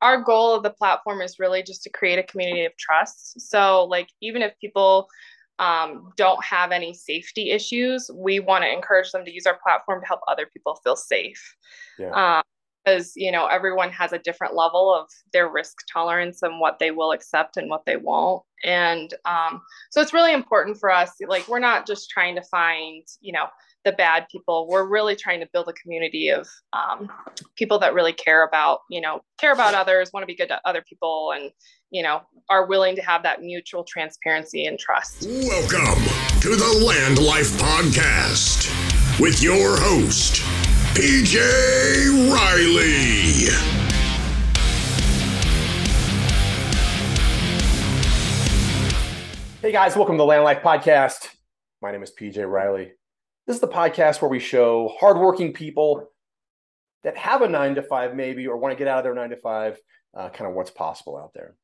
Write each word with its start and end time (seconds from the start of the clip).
our 0.00 0.22
goal 0.22 0.54
of 0.54 0.62
the 0.62 0.70
platform 0.70 1.20
is 1.20 1.38
really 1.38 1.62
just 1.62 1.82
to 1.82 1.90
create 1.90 2.18
a 2.18 2.22
community 2.22 2.64
of 2.64 2.76
trust. 2.78 3.40
So, 3.40 3.84
like, 3.84 4.08
even 4.20 4.42
if 4.42 4.52
people 4.60 5.08
um, 5.58 6.12
don't 6.16 6.42
have 6.44 6.70
any 6.70 6.94
safety 6.94 7.50
issues, 7.50 8.10
we 8.14 8.40
want 8.40 8.64
to 8.64 8.72
encourage 8.72 9.10
them 9.10 9.24
to 9.24 9.32
use 9.32 9.46
our 9.46 9.58
platform 9.62 10.00
to 10.00 10.06
help 10.06 10.20
other 10.28 10.46
people 10.46 10.78
feel 10.84 10.96
safe. 10.96 11.54
Yeah. 11.98 12.36
Um, 12.38 12.42
because 12.88 13.12
you 13.16 13.30
know 13.30 13.46
everyone 13.46 13.90
has 13.90 14.12
a 14.12 14.18
different 14.18 14.54
level 14.54 14.94
of 14.94 15.08
their 15.32 15.48
risk 15.48 15.76
tolerance 15.92 16.42
and 16.42 16.60
what 16.60 16.78
they 16.78 16.90
will 16.90 17.12
accept 17.12 17.56
and 17.56 17.68
what 17.68 17.84
they 17.86 17.96
won't 17.96 18.42
and 18.64 19.14
um, 19.24 19.60
so 19.90 20.00
it's 20.00 20.14
really 20.14 20.32
important 20.32 20.78
for 20.78 20.90
us 20.90 21.12
like 21.26 21.46
we're 21.48 21.58
not 21.58 21.86
just 21.86 22.10
trying 22.10 22.34
to 22.34 22.42
find 22.42 23.04
you 23.20 23.32
know 23.32 23.46
the 23.88 23.96
bad 23.96 24.26
people 24.30 24.68
we're 24.68 24.86
really 24.86 25.16
trying 25.16 25.40
to 25.40 25.48
build 25.50 25.66
a 25.66 25.72
community 25.72 26.28
of 26.28 26.46
um, 26.74 27.10
people 27.56 27.78
that 27.78 27.94
really 27.94 28.12
care 28.12 28.44
about 28.44 28.80
you 28.90 29.00
know 29.00 29.22
care 29.38 29.52
about 29.52 29.72
others 29.72 30.10
want 30.12 30.22
to 30.22 30.26
be 30.26 30.36
good 30.36 30.48
to 30.48 30.60
other 30.66 30.84
people 30.86 31.32
and 31.34 31.50
you 31.90 32.02
know 32.02 32.20
are 32.50 32.66
willing 32.66 32.94
to 32.94 33.00
have 33.00 33.22
that 33.22 33.40
mutual 33.40 33.84
transparency 33.84 34.66
and 34.66 34.78
trust 34.78 35.26
welcome 35.26 36.02
to 36.42 36.54
the 36.54 36.84
land 36.86 37.18
life 37.18 37.50
podcast 37.58 38.68
with 39.18 39.42
your 39.42 39.78
host 39.80 40.42
PJ 40.94 41.38
Riley. 42.30 43.46
Hey 49.62 49.70
guys, 49.70 49.96
welcome 49.96 50.16
to 50.16 50.18
the 50.18 50.24
Land 50.24 50.42
Life 50.42 50.60
Podcast. 50.60 51.28
My 51.80 51.92
name 51.92 52.02
is 52.02 52.12
PJ 52.18 52.50
Riley. 52.50 52.97
This 53.48 53.54
is 53.54 53.60
the 53.62 53.68
podcast 53.68 54.20
where 54.20 54.28
we 54.28 54.40
show 54.40 54.94
hardworking 55.00 55.54
people 55.54 56.10
that 57.02 57.16
have 57.16 57.40
a 57.40 57.48
nine 57.48 57.76
to 57.76 57.82
five, 57.82 58.14
maybe, 58.14 58.46
or 58.46 58.58
want 58.58 58.72
to 58.72 58.78
get 58.78 58.86
out 58.86 58.98
of 58.98 59.04
their 59.04 59.14
nine 59.14 59.30
to 59.30 59.38
five, 59.38 59.78
uh, 60.14 60.28
kind 60.28 60.50
of 60.50 60.54
what's 60.54 60.70
possible 60.70 61.16
out 61.16 61.32
there. 61.34 61.54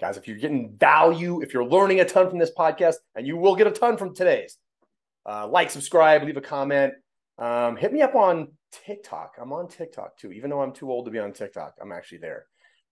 Guys, 0.00 0.16
if 0.16 0.26
you're 0.26 0.36
getting 0.36 0.74
value, 0.76 1.42
if 1.42 1.54
you're 1.54 1.64
learning 1.64 2.00
a 2.00 2.04
ton 2.04 2.28
from 2.28 2.40
this 2.40 2.50
podcast, 2.58 2.96
and 3.14 3.24
you 3.24 3.36
will 3.36 3.54
get 3.54 3.68
a 3.68 3.70
ton 3.70 3.96
from 3.96 4.16
today's, 4.16 4.58
uh, 5.24 5.46
like, 5.46 5.70
subscribe, 5.70 6.24
leave 6.24 6.36
a 6.36 6.40
comment, 6.40 6.94
um, 7.38 7.76
hit 7.76 7.92
me 7.92 8.02
up 8.02 8.16
on 8.16 8.48
TikTok. 8.72 9.36
I'm 9.40 9.52
on 9.52 9.68
TikTok 9.68 10.16
too, 10.16 10.32
even 10.32 10.50
though 10.50 10.60
I'm 10.60 10.72
too 10.72 10.90
old 10.90 11.04
to 11.04 11.12
be 11.12 11.20
on 11.20 11.32
TikTok. 11.32 11.74
I'm 11.80 11.92
actually 11.92 12.18
there. 12.18 12.46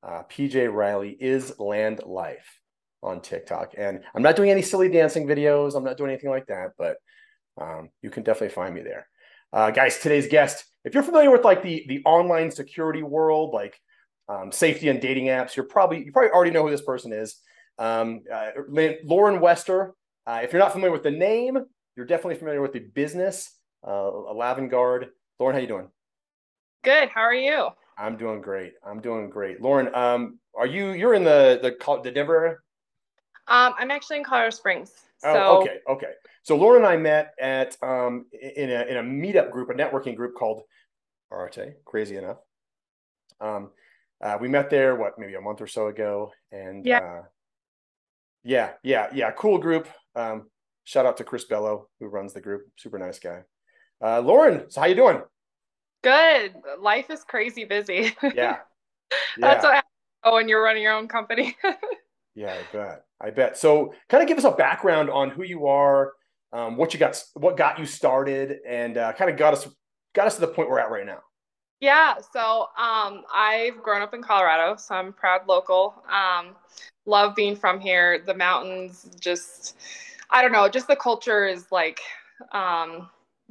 Uh, 0.05 0.23
PJ 0.31 0.73
Riley 0.73 1.17
is 1.19 1.59
Land 1.59 2.01
Life 2.07 2.61
on 3.03 3.21
TikTok, 3.21 3.75
and 3.77 4.05
I'm 4.15 4.23
not 4.23 4.37
doing 4.37 4.51
any 4.53 4.63
silly 4.63 4.89
dancing 4.89 5.27
videos. 5.27 5.75
I'm 5.75 5.83
not 5.83 5.97
doing 5.97 6.13
anything 6.13 6.31
like 6.31 6.47
that, 6.47 6.75
but 6.79 6.99
um, 7.61 7.91
you 8.03 8.11
can 8.11 8.23
definitely 8.23 8.55
find 8.55 8.75
me 8.75 8.83
there. 8.83 9.07
Uh, 9.53 9.71
guys, 9.71 9.99
today's 9.99 10.29
guest, 10.29 10.65
if 10.85 10.95
you're 10.95 11.03
familiar 11.03 11.31
with 11.31 11.45
like 11.45 11.63
the 11.63 11.85
the 11.89 12.03
online 12.05 12.51
security 12.51 13.03
world, 13.03 13.53
like 13.53 13.79
um, 14.29 14.51
safety 14.51 14.89
and 14.89 15.01
dating 15.01 15.27
apps, 15.27 15.57
you're 15.57 15.67
probably 15.67 16.05
you 16.05 16.13
probably 16.13 16.31
already 16.31 16.51
know 16.51 16.63
who 16.63 16.71
this 16.71 16.83
person 16.83 17.13
is. 17.13 17.37
Um, 17.79 18.23
uh, 18.33 18.51
Lauren 19.05 19.41
Wester. 19.41 19.95
Uh, 20.27 20.41
if 20.43 20.53
you're 20.53 20.63
not 20.63 20.73
familiar 20.73 20.93
with 20.93 21.03
the 21.03 21.11
name, 21.11 21.59
you're 21.97 22.07
definitely 22.07 22.37
familiar 22.37 22.63
with 22.63 22.73
the 22.73 22.79
business 22.79 23.51
uh, 23.85 23.91
Lavngarde. 23.91 25.09
Lauren, 25.39 25.55
how 25.55 25.61
you 25.61 25.67
doing? 25.67 25.89
Good. 26.85 27.09
How 27.09 27.23
are 27.23 27.35
you? 27.35 27.69
I'm 27.99 28.17
doing 28.17 28.41
great. 28.41 28.75
I'm 28.85 29.01
doing 29.01 29.29
great. 29.31 29.61
Lauren, 29.61 29.95
um, 29.95 30.39
are 30.55 30.67
you 30.67 30.93
you're 30.93 31.15
in 31.15 31.25
the 31.25 31.59
the 31.63 32.01
the 32.03 32.11
Denver 32.11 32.37
area? 32.37 32.57
Um, 33.49 33.75
I'm 33.79 33.91
actually 33.91 34.19
in 34.19 34.25
Colorado 34.25 34.51
Springs. 34.51 34.93
Oh, 35.25 35.35
so... 35.35 35.41
Oh, 35.41 35.61
okay, 35.63 35.79
okay. 35.89 36.13
So 36.43 36.57
Lauren 36.57 36.83
and 36.83 36.93
I 36.93 36.97
met 36.97 37.35
at 37.41 37.77
um 37.83 38.27
in 38.33 38.71
a 38.71 38.83
in 38.83 38.97
a 38.97 39.03
meetup 39.03 39.51
group, 39.51 39.71
a 39.71 39.75
networking 39.75 40.17
group 40.17 40.35
called 40.35 40.63
Arte. 41.31 41.75
Crazy 41.85 42.17
enough. 42.17 42.39
Um, 43.41 43.71
uh, 44.21 44.39
we 44.41 44.49
met 44.49 44.71
there 44.71 44.95
what 44.95 45.19
maybe 45.19 45.35
a 45.35 45.41
month 45.41 45.61
or 45.61 45.67
so 45.67 45.89
ago, 45.89 46.31
and 46.53 46.85
yeah, 46.87 46.99
uh, 46.99 47.23
yeah, 48.45 48.71
yeah, 48.83 49.09
yeah. 49.13 49.31
Cool 49.33 49.59
group. 49.59 49.89
Um, 50.15 50.51
shout 50.85 51.07
out 51.07 51.17
to 51.17 51.25
Chris 51.25 51.45
Bello 51.45 51.89
who 52.01 52.07
runs 52.07 52.33
the 52.33 52.41
group. 52.41 52.63
Super 52.77 52.99
nice 52.99 53.19
guy. 53.19 53.43
Uh, 54.03 54.21
Lauren, 54.21 54.69
so 54.69 54.81
how 54.81 54.87
you 54.87 54.95
doing? 54.95 55.23
Good. 56.03 56.55
Life 56.81 57.11
is 57.11 57.23
crazy 57.25 57.65
busy. 57.65 58.17
Yeah. 58.23 58.33
yeah. 58.35 58.57
That's 59.39 59.65
what 59.65 59.75
happens 59.75 59.93
when 60.25 60.49
you're 60.49 60.63
running 60.63 60.83
your 60.83 60.95
own 60.95 61.09
company. 61.09 61.57
yeah, 62.35 62.55
I 62.55 62.77
bet. 62.77 63.05
I 63.21 63.31
bet. 63.31 63.57
So, 63.57 63.95
kind 64.09 64.23
of 64.23 64.29
give 64.29 64.39
us 64.39 64.45
a 64.45 64.51
background 64.51 65.11
on 65.11 65.31
who 65.31 65.45
you 65.45 65.69
are, 65.69 66.13
um, 66.53 66.77
what 66.77 66.93
you 66.93 67.01
got, 67.01 67.23
what 67.35 67.57
got 67.57 67.79
you 67.79 67.87
started, 67.87 68.61
and 68.67 68.99
uh, 68.99 69.13
kind 69.13 69.31
of 69.31 69.37
got 69.37 69.55
us 69.55 69.69
got 70.15 70.27
us 70.27 70.35
to 70.37 70.41
the 70.43 70.49
point 70.49 70.69
we're 70.69 70.79
at 70.79 70.91
right 70.91 71.07
now. 71.07 71.21
Yeah. 71.81 72.15
So, 72.33 72.69
um, 72.79 73.25
I've 73.35 73.83
grown 73.83 74.03
up 74.03 74.15
in 74.15 74.23
Colorado, 74.23 74.77
so 74.77 74.95
I'm 74.95 75.13
proud 75.13 75.49
local. 75.49 76.03
Um, 76.09 76.55
love 77.07 77.35
being 77.35 77.57
from 77.57 77.81
here. 77.81 78.23
The 78.25 78.35
mountains, 78.35 79.09
just 79.19 79.77
I 80.31 80.43
don't 80.43 80.53
know, 80.53 80.69
just 80.69 80.87
the 80.87 80.97
culture 80.97 81.47
is 81.47 81.73
like 81.73 82.01
um, 82.53 83.09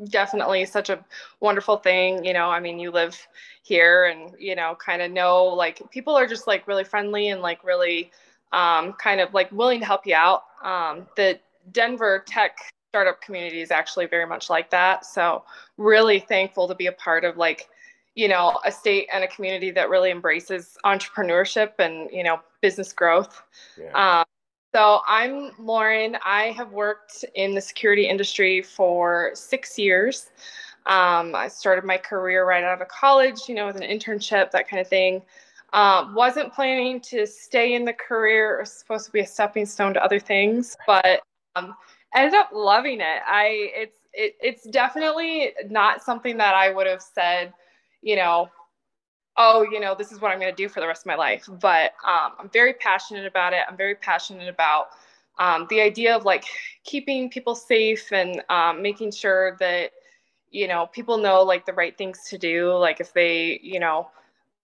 definitely 0.09 0.65
such 0.65 0.89
a 0.89 1.03
wonderful 1.39 1.77
thing 1.77 2.23
you 2.23 2.33
know 2.33 2.49
i 2.49 2.59
mean 2.59 2.79
you 2.79 2.91
live 2.91 3.27
here 3.63 4.05
and 4.05 4.33
you 4.39 4.55
know 4.55 4.75
kind 4.75 5.01
of 5.01 5.11
know 5.11 5.45
like 5.45 5.81
people 5.91 6.15
are 6.15 6.25
just 6.25 6.47
like 6.47 6.67
really 6.67 6.83
friendly 6.83 7.29
and 7.29 7.41
like 7.41 7.63
really 7.63 8.11
um, 8.53 8.91
kind 8.93 9.21
of 9.21 9.33
like 9.33 9.49
willing 9.53 9.79
to 9.79 9.85
help 9.85 10.05
you 10.05 10.15
out 10.15 10.43
um, 10.63 11.07
the 11.15 11.39
denver 11.71 12.23
tech 12.27 12.57
startup 12.91 13.21
community 13.21 13.61
is 13.61 13.71
actually 13.71 14.05
very 14.05 14.25
much 14.25 14.49
like 14.49 14.69
that 14.69 15.05
so 15.05 15.45
really 15.77 16.19
thankful 16.19 16.67
to 16.67 16.75
be 16.75 16.87
a 16.87 16.91
part 16.91 17.23
of 17.23 17.37
like 17.37 17.69
you 18.15 18.27
know 18.27 18.59
a 18.65 18.71
state 18.71 19.07
and 19.13 19.23
a 19.23 19.27
community 19.29 19.71
that 19.71 19.89
really 19.89 20.11
embraces 20.11 20.77
entrepreneurship 20.83 21.71
and 21.79 22.09
you 22.11 22.21
know 22.21 22.37
business 22.61 22.91
growth 22.91 23.43
yeah. 23.79 24.19
um, 24.19 24.25
so 24.73 25.01
I'm 25.05 25.51
Lauren. 25.59 26.17
I 26.23 26.51
have 26.51 26.71
worked 26.71 27.25
in 27.35 27.53
the 27.53 27.59
security 27.59 28.07
industry 28.07 28.61
for 28.61 29.31
six 29.33 29.77
years. 29.77 30.29
Um, 30.85 31.35
I 31.35 31.49
started 31.49 31.83
my 31.83 31.97
career 31.97 32.45
right 32.45 32.63
out 32.63 32.81
of 32.81 32.87
college, 32.87 33.49
you 33.49 33.55
know, 33.55 33.65
with 33.65 33.75
an 33.75 33.81
internship, 33.81 34.49
that 34.51 34.69
kind 34.69 34.79
of 34.79 34.87
thing. 34.87 35.23
Uh, 35.73 36.09
wasn't 36.13 36.53
planning 36.53 37.01
to 37.01 37.27
stay 37.27 37.73
in 37.73 37.83
the 37.83 37.91
career. 37.93 38.57
It 38.57 38.61
was 38.61 38.71
supposed 38.71 39.05
to 39.07 39.11
be 39.11 39.19
a 39.19 39.27
stepping 39.27 39.65
stone 39.65 39.93
to 39.93 40.03
other 40.03 40.19
things, 40.19 40.77
but 40.87 41.21
um, 41.57 41.75
ended 42.15 42.33
up 42.33 42.49
loving 42.53 43.01
it. 43.01 43.21
I 43.25 43.71
it's 43.75 43.97
it, 44.13 44.35
it's 44.41 44.67
definitely 44.69 45.51
not 45.69 46.03
something 46.03 46.37
that 46.37 46.53
I 46.53 46.73
would 46.73 46.87
have 46.87 47.01
said, 47.01 47.53
you 48.01 48.15
know, 48.15 48.49
oh, 49.37 49.65
you 49.71 49.79
know, 49.79 49.95
this 49.97 50.11
is 50.11 50.19
what 50.19 50.31
I'm 50.31 50.39
going 50.39 50.51
to 50.51 50.55
do 50.55 50.69
for 50.69 50.81
the 50.81 50.87
rest 50.87 51.03
of 51.03 51.07
my 51.07 51.15
life. 51.15 51.47
But 51.61 51.93
um, 52.05 52.33
I'm 52.39 52.49
very 52.49 52.73
passionate 52.73 53.25
about 53.25 53.53
it. 53.53 53.61
I'm 53.67 53.77
very 53.77 53.95
passionate 53.95 54.49
about 54.49 54.87
um, 55.39 55.65
the 55.69 55.81
idea 55.81 56.15
of 56.15 56.25
like 56.25 56.45
keeping 56.83 57.29
people 57.29 57.55
safe 57.55 58.11
and 58.11 58.43
um, 58.49 58.81
making 58.81 59.11
sure 59.11 59.55
that, 59.59 59.91
you 60.49 60.67
know, 60.67 60.87
people 60.87 61.17
know 61.17 61.43
like 61.43 61.65
the 61.65 61.73
right 61.73 61.97
things 61.97 62.19
to 62.29 62.37
do, 62.37 62.73
like 62.73 62.99
if 62.99 63.13
they, 63.13 63.59
you 63.63 63.79
know, 63.79 64.09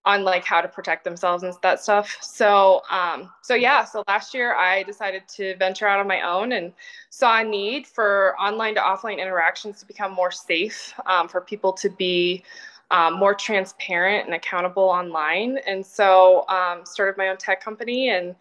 on 0.08 0.24
like 0.24 0.42
how 0.42 0.60
to 0.62 0.68
protect 0.68 1.04
themselves 1.04 1.42
and 1.42 1.52
that 1.62 1.82
stuff. 1.82 2.16
So, 2.22 2.80
um, 2.90 3.30
so 3.42 3.54
yeah, 3.54 3.84
so 3.84 4.02
last 4.08 4.32
year 4.32 4.54
I 4.54 4.82
decided 4.82 5.28
to 5.36 5.54
venture 5.56 5.86
out 5.86 6.00
on 6.00 6.08
my 6.08 6.22
own 6.22 6.52
and 6.52 6.72
saw 7.10 7.40
a 7.40 7.44
need 7.44 7.86
for 7.86 8.34
online 8.40 8.74
to 8.76 8.80
offline 8.80 9.20
interactions 9.20 9.80
to 9.80 9.86
become 9.86 10.12
more 10.12 10.30
safe 10.30 10.94
um, 11.04 11.28
for 11.28 11.42
people 11.42 11.74
to 11.74 11.90
be 11.90 12.42
um, 12.90 13.18
more 13.18 13.34
transparent 13.34 14.24
and 14.24 14.34
accountable 14.34 14.84
online. 14.84 15.58
And 15.66 15.84
so 15.84 16.48
um, 16.48 16.86
started 16.86 17.18
my 17.18 17.28
own 17.28 17.36
tech 17.36 17.62
company 17.62 18.08
and 18.08 18.34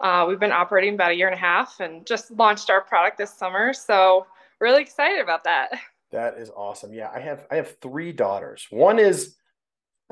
uh, 0.00 0.26
we've 0.28 0.40
been 0.40 0.50
operating 0.50 0.94
about 0.94 1.12
a 1.12 1.14
year 1.14 1.28
and 1.28 1.36
a 1.36 1.40
half 1.40 1.78
and 1.78 2.04
just 2.04 2.32
launched 2.32 2.68
our 2.68 2.80
product 2.80 3.16
this 3.18 3.32
summer. 3.32 3.72
So 3.72 4.26
really 4.58 4.82
excited 4.82 5.20
about 5.20 5.44
that. 5.44 5.70
That 6.10 6.36
is 6.36 6.50
awesome. 6.50 6.92
Yeah, 6.92 7.10
I 7.14 7.20
have 7.20 7.46
I 7.50 7.56
have 7.56 7.76
three 7.80 8.12
daughters. 8.12 8.66
One 8.70 8.98
is, 8.98 9.36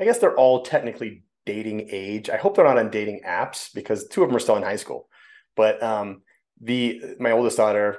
I 0.00 0.05
guess 0.05 0.19
they're 0.19 0.37
all 0.37 0.63
technically 0.63 1.25
dating 1.47 1.89
age. 1.91 2.30
I 2.30 2.36
hope 2.36 2.57
they're 2.57 2.65
not 2.65 2.78
on 2.78 2.91
dating 2.91 3.21
apps 3.27 3.69
because 3.75 4.09
two 4.09 4.22
of 4.22 4.28
them 4.28 4.36
are 4.36 4.41
still 4.41 4.57
in 4.57 4.63
high 4.63 4.77
school. 4.77 5.09
But 5.57 5.83
um, 5.83 6.22
the 6.60 7.03
my 7.19 7.33
oldest 7.33 7.57
daughter, 7.57 7.98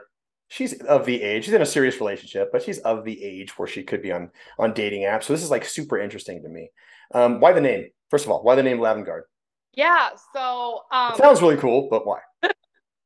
she's 0.51 0.73
of 0.81 1.05
the 1.05 1.21
age 1.21 1.45
she's 1.45 1.53
in 1.53 1.61
a 1.61 1.65
serious 1.65 2.01
relationship 2.01 2.51
but 2.51 2.61
she's 2.61 2.79
of 2.79 3.05
the 3.05 3.23
age 3.23 3.57
where 3.57 3.67
she 3.67 3.83
could 3.83 4.01
be 4.01 4.11
on 4.11 4.29
on 4.59 4.73
dating 4.73 5.03
apps 5.03 5.23
so 5.23 5.33
this 5.33 5.41
is 5.41 5.49
like 5.49 5.63
super 5.63 5.97
interesting 5.97 6.43
to 6.43 6.49
me 6.49 6.69
um, 7.13 7.39
why 7.39 7.53
the 7.53 7.61
name 7.61 7.87
first 8.09 8.25
of 8.25 8.31
all 8.31 8.43
why 8.43 8.53
the 8.53 8.61
name 8.61 8.77
Lavngarde 8.77 9.21
yeah 9.73 10.09
so 10.33 10.81
um, 10.91 11.13
it 11.13 11.17
sounds 11.17 11.41
really 11.41 11.55
cool 11.55 11.87
but 11.89 12.05
why 12.05 12.19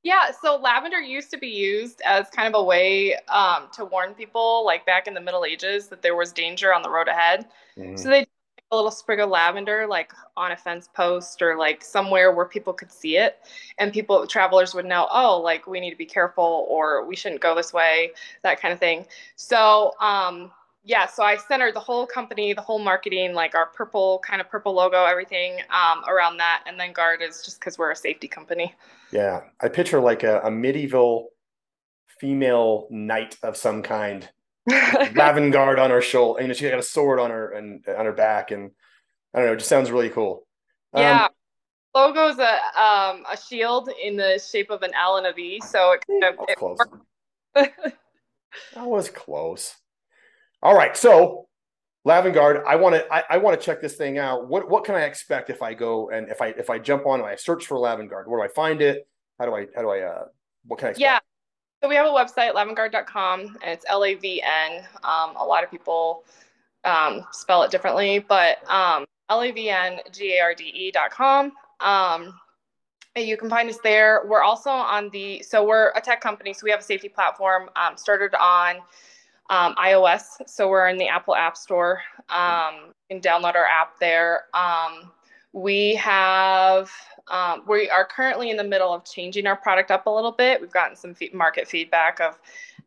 yeah 0.03 0.31
so 0.41 0.55
lavender 0.57 0.99
used 0.99 1.29
to 1.29 1.37
be 1.37 1.47
used 1.47 2.01
as 2.03 2.27
kind 2.31 2.47
of 2.47 2.59
a 2.59 2.63
way 2.63 3.15
um, 3.29 3.67
to 3.71 3.85
warn 3.85 4.15
people 4.15 4.65
like 4.65 4.83
back 4.87 5.05
in 5.05 5.13
the 5.13 5.21
middle 5.21 5.45
ages 5.45 5.87
that 5.87 6.01
there 6.01 6.15
was 6.15 6.31
danger 6.31 6.73
on 6.73 6.81
the 6.81 6.89
road 6.89 7.07
ahead 7.07 7.45
mm-hmm. 7.77 7.95
so 7.95 8.09
they 8.09 8.25
a 8.71 8.75
little 8.75 8.91
sprig 8.91 9.19
of 9.19 9.29
lavender 9.29 9.85
like 9.87 10.11
on 10.35 10.51
a 10.51 10.57
fence 10.57 10.89
post 10.93 11.41
or 11.41 11.55
like 11.55 11.83
somewhere 11.83 12.31
where 12.31 12.45
people 12.45 12.73
could 12.73 12.91
see 12.91 13.15
it 13.17 13.37
and 13.77 13.93
people 13.93 14.25
travelers 14.25 14.73
would 14.73 14.85
know 14.85 15.07
oh 15.11 15.39
like 15.39 15.67
we 15.67 15.79
need 15.79 15.91
to 15.91 15.95
be 15.95 16.05
careful 16.05 16.65
or 16.69 17.05
we 17.05 17.15
shouldn't 17.15 17.41
go 17.41 17.55
this 17.55 17.71
way 17.71 18.11
that 18.41 18.59
kind 18.59 18.73
of 18.73 18.79
thing 18.79 19.05
so 19.35 19.93
um 19.99 20.51
yeah, 20.87 21.07
so 21.07 21.23
I 21.23 21.35
centered 21.35 21.73
the 21.73 21.79
whole 21.79 22.05
company, 22.05 22.53
the 22.53 22.61
whole 22.61 22.77
marketing, 22.77 23.33
like 23.33 23.55
our 23.55 23.65
purple 23.65 24.19
kind 24.19 24.39
of 24.39 24.47
purple 24.47 24.73
logo, 24.73 25.03
everything 25.03 25.59
um, 25.71 26.03
around 26.07 26.37
that. 26.37 26.63
And 26.67 26.79
then 26.79 26.93
Guard 26.93 27.23
is 27.23 27.43
just 27.43 27.59
because 27.59 27.79
we're 27.79 27.89
a 27.89 27.95
safety 27.95 28.27
company. 28.27 28.73
Yeah, 29.11 29.41
I 29.61 29.67
picture 29.67 29.99
like 29.99 30.21
a, 30.21 30.41
a 30.41 30.51
medieval 30.51 31.29
female 32.19 32.87
knight 32.91 33.35
of 33.41 33.57
some 33.57 33.81
kind, 33.81 34.29
Lavengard 34.69 35.79
on 35.79 35.91
her 35.91 36.01
shoulder, 36.01 36.41
You 36.41 36.47
know, 36.47 36.53
she 36.53 36.69
got 36.69 36.79
a 36.79 36.83
sword 36.83 37.19
on 37.19 37.29
her 37.29 37.51
and 37.51 37.83
on 37.87 38.05
her 38.05 38.13
back, 38.13 38.51
and 38.51 38.71
I 39.33 39.39
don't 39.39 39.47
know, 39.47 39.53
it 39.53 39.57
just 39.57 39.69
sounds 39.69 39.91
really 39.91 40.09
cool. 40.09 40.47
Yeah. 40.93 41.25
Um, 41.25 41.31
logo's 41.93 42.39
a 42.39 42.81
um, 42.81 43.23
a 43.31 43.37
shield 43.37 43.89
in 44.01 44.15
the 44.17 44.39
shape 44.39 44.69
of 44.69 44.81
an 44.81 44.91
L 44.93 45.17
and 45.17 45.27
a 45.27 45.33
V, 45.33 45.61
so 45.61 45.91
it 45.91 46.05
kind 46.07 46.23
of 46.23 46.45
it 46.47 46.57
close. 46.57 46.77
that 47.53 47.93
was 48.75 49.09
close. 49.09 49.75
All 50.63 50.75
right, 50.75 50.97
so 50.97 51.47
Lavngarde, 52.07 52.63
I 52.65 52.75
want 52.75 52.95
to 52.95 53.13
I, 53.13 53.23
I 53.31 53.37
want 53.37 53.59
to 53.59 53.65
check 53.65 53.81
this 53.81 53.95
thing 53.95 54.17
out. 54.17 54.47
What 54.47 54.69
what 54.69 54.83
can 54.83 54.95
I 54.95 55.01
expect 55.01 55.49
if 55.49 55.61
I 55.61 55.73
go 55.73 56.09
and 56.09 56.29
if 56.29 56.41
I 56.41 56.47
if 56.49 56.69
I 56.69 56.79
jump 56.79 57.05
on 57.05 57.19
and 57.19 57.27
I 57.27 57.35
search 57.35 57.65
for 57.65 57.77
Lavngarde? 57.77 58.27
Where 58.27 58.39
do 58.39 58.43
I 58.43 58.53
find 58.53 58.81
it? 58.81 59.07
How 59.39 59.45
do 59.45 59.55
I 59.55 59.67
how 59.75 59.81
do 59.81 59.89
I 59.89 60.01
uh 60.01 60.25
what 60.65 60.79
can 60.79 60.87
I 60.87 60.91
expect? 60.91 61.01
Yeah. 61.01 61.19
So 61.85 61.89
we 61.89 61.95
have 61.97 62.07
a 62.07 62.09
website, 62.09 62.55
lavngarde.com, 62.55 63.41
and 63.41 63.71
it's 63.71 63.85
L 63.87 64.03
A 64.03 64.15
V 64.15 64.41
N. 64.41 64.83
Um, 65.03 65.35
a 65.35 65.45
lot 65.45 65.63
of 65.63 65.69
people 65.69 66.23
um, 66.83 67.23
spell 67.31 67.61
it 67.61 67.69
differently, 67.69 68.17
but 68.17 68.67
um, 68.67 69.05
L 69.29 69.43
A 69.43 69.51
V 69.51 69.69
N 69.69 69.99
G 70.11 70.35
A 70.35 70.41
R 70.41 70.55
D 70.55 70.63
E.com. 70.63 71.51
Um, 71.81 72.33
you 73.15 73.37
can 73.37 73.51
find 73.51 73.69
us 73.69 73.77
there. 73.83 74.23
We're 74.25 74.41
also 74.41 74.71
on 74.71 75.11
the, 75.11 75.43
so 75.43 75.63
we're 75.63 75.91
a 75.91 76.01
tech 76.01 76.21
company, 76.21 76.53
so 76.53 76.61
we 76.63 76.71
have 76.71 76.79
a 76.79 76.83
safety 76.83 77.07
platform 77.07 77.69
um, 77.75 77.97
started 77.97 78.33
on 78.33 78.77
um, 79.51 79.75
iOS. 79.75 80.23
So 80.47 80.67
we're 80.67 80.87
in 80.87 80.97
the 80.97 81.07
Apple 81.07 81.35
App 81.35 81.55
Store. 81.55 82.01
Um, 82.29 82.95
you 83.11 83.19
can 83.19 83.21
download 83.21 83.53
our 83.53 83.67
app 83.67 83.99
there. 83.99 84.45
Um, 84.55 85.11
we 85.55 85.95
have, 85.95 86.91
um, 87.29 87.63
we 87.65 87.89
are 87.89 88.03
currently 88.05 88.49
in 88.49 88.57
the 88.57 88.63
middle 88.63 88.93
of 88.93 89.05
changing 89.05 89.47
our 89.47 89.55
product 89.55 89.89
up 89.89 90.05
a 90.05 90.09
little 90.09 90.33
bit. 90.33 90.59
We've 90.59 90.69
gotten 90.69 90.97
some 90.97 91.15
market 91.33 91.65
feedback 91.65 92.19
of 92.19 92.37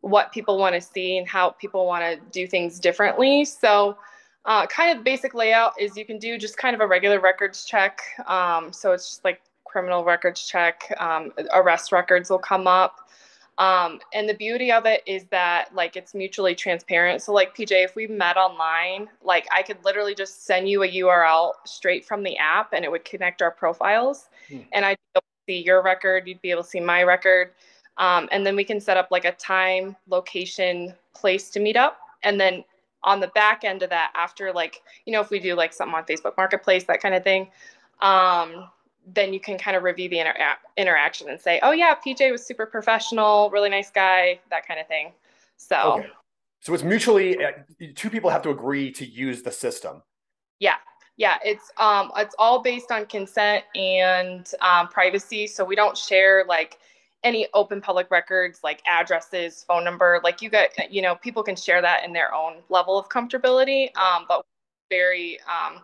what 0.01 0.31
people 0.31 0.59
want 0.59 0.75
to 0.75 0.81
see 0.81 1.17
and 1.17 1.27
how 1.27 1.49
people 1.49 1.87
want 1.87 2.03
to 2.03 2.21
do 2.29 2.45
things 2.45 2.79
differently. 2.79 3.43
So, 3.43 3.97
uh, 4.45 4.67
kind 4.67 4.95
of 4.95 5.03
basic 5.03 5.33
layout 5.33 5.73
is 5.79 5.97
you 5.97 6.05
can 6.05 6.19
do 6.19 6.37
just 6.37 6.57
kind 6.57 6.75
of 6.75 6.79
a 6.79 6.85
regular 6.85 7.19
records 7.19 7.65
check. 7.65 8.01
Um, 8.27 8.71
so 8.71 8.91
it's 8.91 9.09
just 9.09 9.25
like 9.25 9.41
criminal 9.65 10.03
records 10.03 10.45
check, 10.45 10.93
um, 10.99 11.31
arrest 11.53 11.91
records 11.91 12.29
will 12.29 12.37
come 12.37 12.67
up. 12.67 13.09
Um, 13.59 13.99
and 14.13 14.27
the 14.27 14.33
beauty 14.33 14.71
of 14.71 14.85
it 14.85 15.03
is 15.05 15.25
that 15.31 15.75
like 15.75 15.97
it's 15.97 16.15
mutually 16.15 16.55
transparent. 16.55 17.21
So 17.21 17.33
like 17.33 17.55
PJ, 17.55 17.83
if 17.83 17.93
we 17.93 18.07
met 18.07 18.37
online, 18.37 19.09
like 19.21 19.45
I 19.51 19.63
could 19.63 19.83
literally 19.83 20.15
just 20.15 20.45
send 20.45 20.69
you 20.69 20.83
a 20.83 20.87
URL 20.87 21.51
straight 21.65 22.05
from 22.05 22.23
the 22.23 22.37
app 22.37 22.71
and 22.71 22.85
it 22.85 22.91
would 22.91 23.03
connect 23.03 23.41
our 23.41 23.51
profiles. 23.51 24.29
Hmm. 24.47 24.59
And 24.71 24.85
I'd 24.85 24.97
see 25.45 25.61
your 25.61 25.83
record, 25.83 26.25
you'd 26.25 26.41
be 26.41 26.51
able 26.51 26.63
to 26.63 26.69
see 26.69 26.79
my 26.79 27.03
record. 27.03 27.51
Um, 27.97 28.29
and 28.31 28.45
then 28.45 28.55
we 28.55 28.63
can 28.63 28.79
set 28.79 28.95
up 28.95 29.09
like 29.11 29.25
a 29.25 29.33
time, 29.33 29.97
location, 30.07 30.93
place 31.13 31.49
to 31.49 31.59
meet 31.59 31.75
up. 31.75 31.99
And 32.23 32.39
then 32.39 32.63
on 33.03 33.19
the 33.19 33.27
back 33.27 33.65
end 33.65 33.83
of 33.83 33.89
that, 33.89 34.13
after 34.15 34.53
like, 34.53 34.81
you 35.05 35.11
know, 35.11 35.19
if 35.19 35.29
we 35.29 35.39
do 35.39 35.53
like 35.53 35.73
something 35.73 35.95
on 35.95 36.05
Facebook 36.05 36.37
Marketplace, 36.37 36.85
that 36.85 37.01
kind 37.01 37.13
of 37.13 37.25
thing, 37.25 37.49
um, 37.99 38.69
then 39.07 39.33
you 39.33 39.39
can 39.39 39.57
kind 39.57 39.75
of 39.75 39.83
review 39.83 40.09
the 40.09 40.19
inter- 40.19 40.57
interaction 40.77 41.29
and 41.29 41.39
say, 41.39 41.59
oh 41.63 41.71
yeah, 41.71 41.95
PJ 41.95 42.31
was 42.31 42.45
super 42.45 42.65
professional, 42.65 43.49
really 43.51 43.69
nice 43.69 43.89
guy, 43.89 44.39
that 44.49 44.67
kind 44.67 44.79
of 44.79 44.87
thing. 44.87 45.11
So, 45.57 45.95
okay. 45.99 46.07
so 46.59 46.73
it's 46.73 46.83
mutually 46.83 47.43
uh, 47.43 47.51
two 47.95 48.09
people 48.09 48.29
have 48.29 48.41
to 48.43 48.49
agree 48.49 48.91
to 48.93 49.05
use 49.05 49.41
the 49.41 49.51
system. 49.51 50.03
Yeah, 50.59 50.75
yeah, 51.17 51.37
it's 51.43 51.71
um, 51.77 52.11
it's 52.15 52.35
all 52.39 52.61
based 52.61 52.91
on 52.91 53.05
consent 53.05 53.65
and 53.75 54.49
um, 54.61 54.87
privacy. 54.87 55.47
So 55.47 55.65
we 55.65 55.75
don't 55.75 55.97
share 55.97 56.45
like 56.47 56.79
any 57.23 57.47
open 57.53 57.81
public 57.81 58.09
records 58.09 58.61
like 58.63 58.81
addresses, 58.87 59.63
phone 59.63 59.83
number. 59.83 60.21
Like 60.23 60.41
you 60.41 60.49
got, 60.49 60.69
you 60.91 61.01
know, 61.01 61.15
people 61.15 61.43
can 61.43 61.55
share 61.55 61.81
that 61.81 62.05
in 62.05 62.13
their 62.13 62.33
own 62.33 62.57
level 62.69 62.97
of 62.97 63.09
comfortability. 63.09 63.95
Um, 63.97 64.25
but 64.27 64.45
very 64.89 65.39
um, 65.41 65.81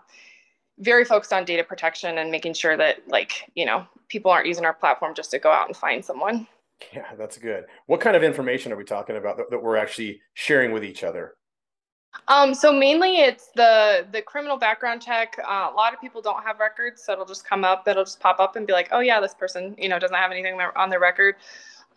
very 0.79 1.05
focused 1.05 1.33
on 1.33 1.45
data 1.45 1.63
protection 1.63 2.17
and 2.17 2.31
making 2.31 2.53
sure 2.53 2.75
that 2.75 2.97
like 3.07 3.49
you 3.55 3.65
know 3.65 3.85
people 4.09 4.31
aren't 4.31 4.47
using 4.47 4.65
our 4.65 4.73
platform 4.73 5.13
just 5.15 5.31
to 5.31 5.39
go 5.39 5.51
out 5.51 5.67
and 5.67 5.77
find 5.77 6.03
someone 6.03 6.47
yeah 6.93 7.15
that's 7.17 7.37
good 7.37 7.65
what 7.87 8.01
kind 8.01 8.15
of 8.15 8.23
information 8.23 8.71
are 8.71 8.75
we 8.75 8.83
talking 8.83 9.15
about 9.15 9.37
that, 9.37 9.49
that 9.49 9.61
we're 9.61 9.77
actually 9.77 10.19
sharing 10.33 10.71
with 10.71 10.83
each 10.83 11.03
other 11.03 11.35
um, 12.27 12.53
so 12.53 12.71
mainly 12.71 13.17
it's 13.17 13.49
the 13.55 14.07
the 14.11 14.21
criminal 14.21 14.57
background 14.57 15.01
check. 15.01 15.37
Uh, 15.39 15.69
a 15.71 15.75
lot 15.75 15.93
of 15.93 16.01
people 16.01 16.21
don't 16.21 16.41
have 16.43 16.59
records, 16.59 17.03
so 17.03 17.13
it'll 17.13 17.25
just 17.25 17.45
come 17.45 17.63
up. 17.63 17.87
It'll 17.87 18.05
just 18.05 18.19
pop 18.19 18.39
up 18.39 18.55
and 18.55 18.65
be 18.65 18.73
like, 18.73 18.89
"Oh 18.91 18.99
yeah, 18.99 19.19
this 19.19 19.33
person, 19.33 19.75
you 19.77 19.89
know, 19.89 19.99
doesn't 19.99 20.15
have 20.15 20.31
anything 20.31 20.59
on 20.75 20.89
their 20.89 20.99
record." 20.99 21.35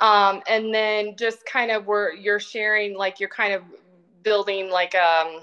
Um, 0.01 0.43
and 0.49 0.73
then 0.73 1.17
just 1.17 1.45
kind 1.47 1.71
of 1.71 1.87
where 1.87 2.15
you're 2.15 2.41
sharing, 2.41 2.97
like 2.97 3.21
you're 3.21 3.29
kind 3.29 3.53
of 3.53 3.63
building 4.23 4.71
like 4.71 4.95
um 4.95 5.41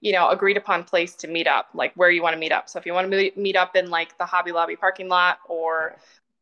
you 0.00 0.12
know, 0.12 0.28
agreed 0.28 0.56
upon 0.56 0.84
place 0.84 1.14
to 1.16 1.28
meet 1.28 1.46
up, 1.46 1.68
like 1.74 1.92
where 1.94 2.10
you 2.10 2.22
want 2.22 2.34
to 2.34 2.38
meet 2.38 2.52
up. 2.52 2.68
So 2.68 2.78
if 2.78 2.86
you 2.86 2.92
want 2.92 3.10
to 3.10 3.30
meet 3.36 3.56
up 3.56 3.74
in 3.74 3.90
like 3.90 4.16
the 4.18 4.26
Hobby 4.26 4.52
Lobby 4.52 4.76
parking 4.76 5.08
lot 5.08 5.38
or 5.48 5.96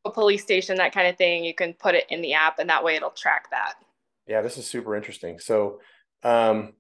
a 0.05 0.11
police 0.11 0.43
station, 0.43 0.77
that 0.77 0.93
kind 0.93 1.09
of 1.09 1.17
thing, 1.17 1.45
you 1.45 1.55
can 1.55 1.73
put 1.73 1.95
it 1.95 2.05
in 2.11 2.21
the 2.21 2.35
app 2.35 2.59
and 2.59 2.69
that 2.69 2.85
way 2.85 2.97
it'll 2.97 3.11
track 3.11 3.51
that. 3.51 3.75
Yeah, 4.27 4.43
this 4.43 4.59
is 4.59 4.67
super 4.67 4.95
interesting. 4.95 5.39
So, 5.39 5.81
um, 6.23 6.75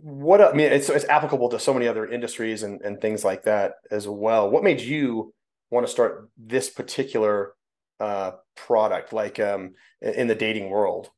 what 0.00 0.40
I 0.40 0.52
mean, 0.52 0.72
it's, 0.72 0.88
it's 0.88 1.04
applicable 1.04 1.50
to 1.50 1.58
so 1.58 1.74
many 1.74 1.86
other 1.86 2.06
industries 2.06 2.62
and, 2.62 2.80
and 2.80 3.00
things 3.00 3.24
like 3.24 3.44
that 3.44 3.74
as 3.90 4.08
well. 4.08 4.50
What 4.50 4.64
made 4.64 4.80
you 4.80 5.34
want 5.70 5.86
to 5.86 5.92
start 5.92 6.30
this 6.36 6.70
particular 6.70 7.52
uh, 8.00 8.32
product, 8.56 9.12
like 9.12 9.38
um, 9.38 9.74
in 10.00 10.26
the 10.26 10.34
dating 10.34 10.70
world? 10.70 11.10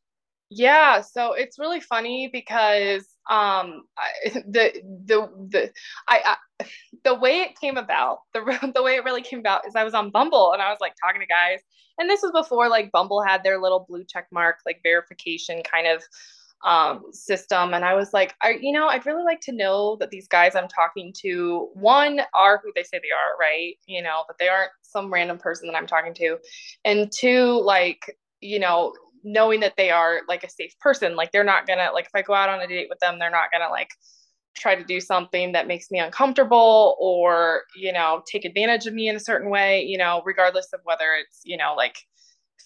Yeah, 0.51 1.01
so 1.01 1.33
it's 1.33 1.59
really 1.59 1.81
funny 1.81 2.29
because 2.33 3.07
um 3.31 3.85
I, 3.99 4.11
the 4.47 4.73
the 5.07 5.29
the 5.51 5.73
I, 6.09 6.37
I 6.61 6.67
the 7.05 7.15
way 7.15 7.41
it 7.41 7.59
came 7.61 7.77
about 7.77 8.19
the 8.35 8.71
the 8.75 8.83
way 8.83 8.95
it 8.97 9.05
really 9.05 9.23
came 9.23 9.39
about 9.41 9.67
is 9.67 9.75
I 9.75 9.85
was 9.85 9.95
on 9.95 10.11
Bumble 10.11 10.53
and 10.53 10.63
I 10.63 10.71
was 10.71 10.79
like 10.81 10.95
talking 11.03 11.21
to 11.21 11.27
guys 11.27 11.61
and 11.99 12.09
this 12.11 12.23
was 12.23 12.33
before 12.33 12.69
like 12.69 12.93
Bumble 12.93 13.23
had 13.23 13.43
their 13.43 13.61
little 13.61 13.85
blue 13.89 14.05
check 14.05 14.27
mark 14.33 14.59
like 14.67 14.81
verification 14.83 15.63
kind 15.63 15.87
of 15.87 16.03
um 16.65 17.03
system 17.13 17.75
and 17.75 17.85
I 17.85 17.95
was 17.95 18.13
like 18.13 18.35
I 18.43 18.57
you 18.61 18.73
know 18.73 18.89
I'd 18.89 19.07
really 19.07 19.25
like 19.25 19.41
to 19.43 19.53
know 19.53 19.97
that 20.01 20.11
these 20.11 20.29
guys 20.29 20.55
I'm 20.55 20.69
talking 20.69 21.13
to 21.23 21.69
one 21.75 22.21
are 22.35 22.61
who 22.63 22.73
they 22.75 22.83
say 22.85 22.99
they 22.99 23.11
are 23.11 23.39
right? 23.41 23.75
You 23.87 24.03
know 24.03 24.25
that 24.29 24.37
they 24.39 24.49
aren't 24.49 24.71
some 24.83 25.13
random 25.13 25.39
person 25.39 25.67
that 25.69 25.77
I'm 25.77 25.87
talking 25.87 26.15
to 26.15 26.39
and 26.85 27.11
two 27.13 27.61
like 27.63 28.17
you 28.41 28.59
know 28.59 28.93
knowing 29.25 29.61
that 29.61 29.75
they 29.77 29.91
are 29.91 30.21
like 30.29 30.45
a 30.45 30.51
safe 30.51 30.79
person 30.81 31.17
like 31.17 31.33
they're 31.33 31.45
not 31.45 31.67
gonna 31.67 31.91
like 31.93 32.05
if 32.05 32.15
i 32.15 32.23
go 32.23 32.35
out 32.35 32.49
on 32.49 32.61
a 32.61 32.67
date 32.67 32.89
with 32.89 32.99
them 33.01 33.19
they're 33.19 33.31
not 33.31 33.51
gonna 33.53 33.71
like 33.71 33.91
try 34.55 34.75
to 34.75 34.85
do 34.85 35.01
something 35.01 35.53
that 35.53 35.67
makes 35.67 35.91
me 35.91 35.99
uncomfortable 35.99 36.97
or 37.01 37.63
you 37.77 37.93
know 37.93 38.23
take 38.31 38.45
advantage 38.45 38.87
of 38.87 38.95
me 38.95 39.09
in 39.09 39.17
a 39.17 39.21
certain 39.21 39.51
way 39.51 39.83
you 39.83 39.99
know 39.99 40.23
regardless 40.25 40.69
of 40.73 40.81
whether 40.85 41.15
it's 41.15 41.41
you 41.45 41.57
know 41.57 41.75
like 41.77 41.97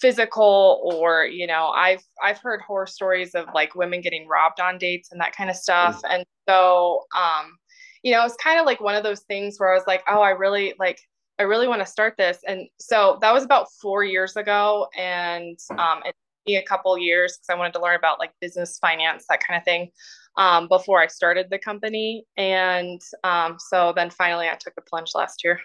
physical 0.01 0.81
or 0.95 1.25
you 1.25 1.47
know 1.47 1.69
i've 1.75 2.03
i've 2.23 2.39
heard 2.39 2.61
horror 2.61 2.87
stories 2.87 3.35
of 3.35 3.47
like 3.55 3.75
women 3.75 4.01
getting 4.01 4.29
robbed 4.29 4.61
on 4.61 4.79
dates 4.79 5.11
and 5.11 5.21
that 5.21 5.35
kind 5.35 5.51
of 5.51 5.57
stuff 5.57 6.01
mm. 6.03 6.15
and 6.15 6.25
so 6.49 7.01
um 7.17 7.57
you 8.03 8.13
know 8.13 8.25
it's 8.25 8.37
kind 8.37 8.61
of 8.61 8.67
like 8.67 8.81
one 8.81 8.95
of 8.95 9.03
those 9.03 9.21
things 9.23 9.57
where 9.59 9.73
i 9.73 9.75
was 9.75 9.87
like 9.87 10.03
oh 10.09 10.21
i 10.21 10.31
really 10.31 10.75
like 10.79 11.01
i 11.39 11.43
really 11.43 11.67
want 11.67 11.81
to 11.81 11.87
start 11.87 12.15
this 12.17 12.39
and 12.47 12.69
so 12.79 13.19
that 13.23 13.33
was 13.33 13.43
about 13.43 13.67
four 13.81 14.05
years 14.05 14.37
ago 14.37 14.87
and 14.97 15.59
um 15.79 16.01
it 16.05 16.15
me 16.49 16.57
a 16.57 16.63
couple 16.63 16.97
years 16.99 17.37
because 17.37 17.55
I 17.55 17.59
wanted 17.59 17.75
to 17.75 17.81
learn 17.81 17.97
about 17.97 18.19
like 18.19 18.33
business 18.41 18.79
finance, 18.79 19.25
that 19.29 19.41
kind 19.41 19.59
of 19.59 19.65
thing, 19.65 19.91
um, 20.37 20.69
before 20.69 21.01
I 21.01 21.07
started 21.07 21.47
the 21.51 21.59
company. 21.59 22.25
And 22.37 23.01
um, 23.25 23.57
so 23.59 23.93
then 23.95 24.11
finally 24.11 24.49
I 24.49 24.57
took 24.59 24.75
the 24.75 24.83
plunge 24.83 25.13
last 25.15 25.45
year. 25.45 25.61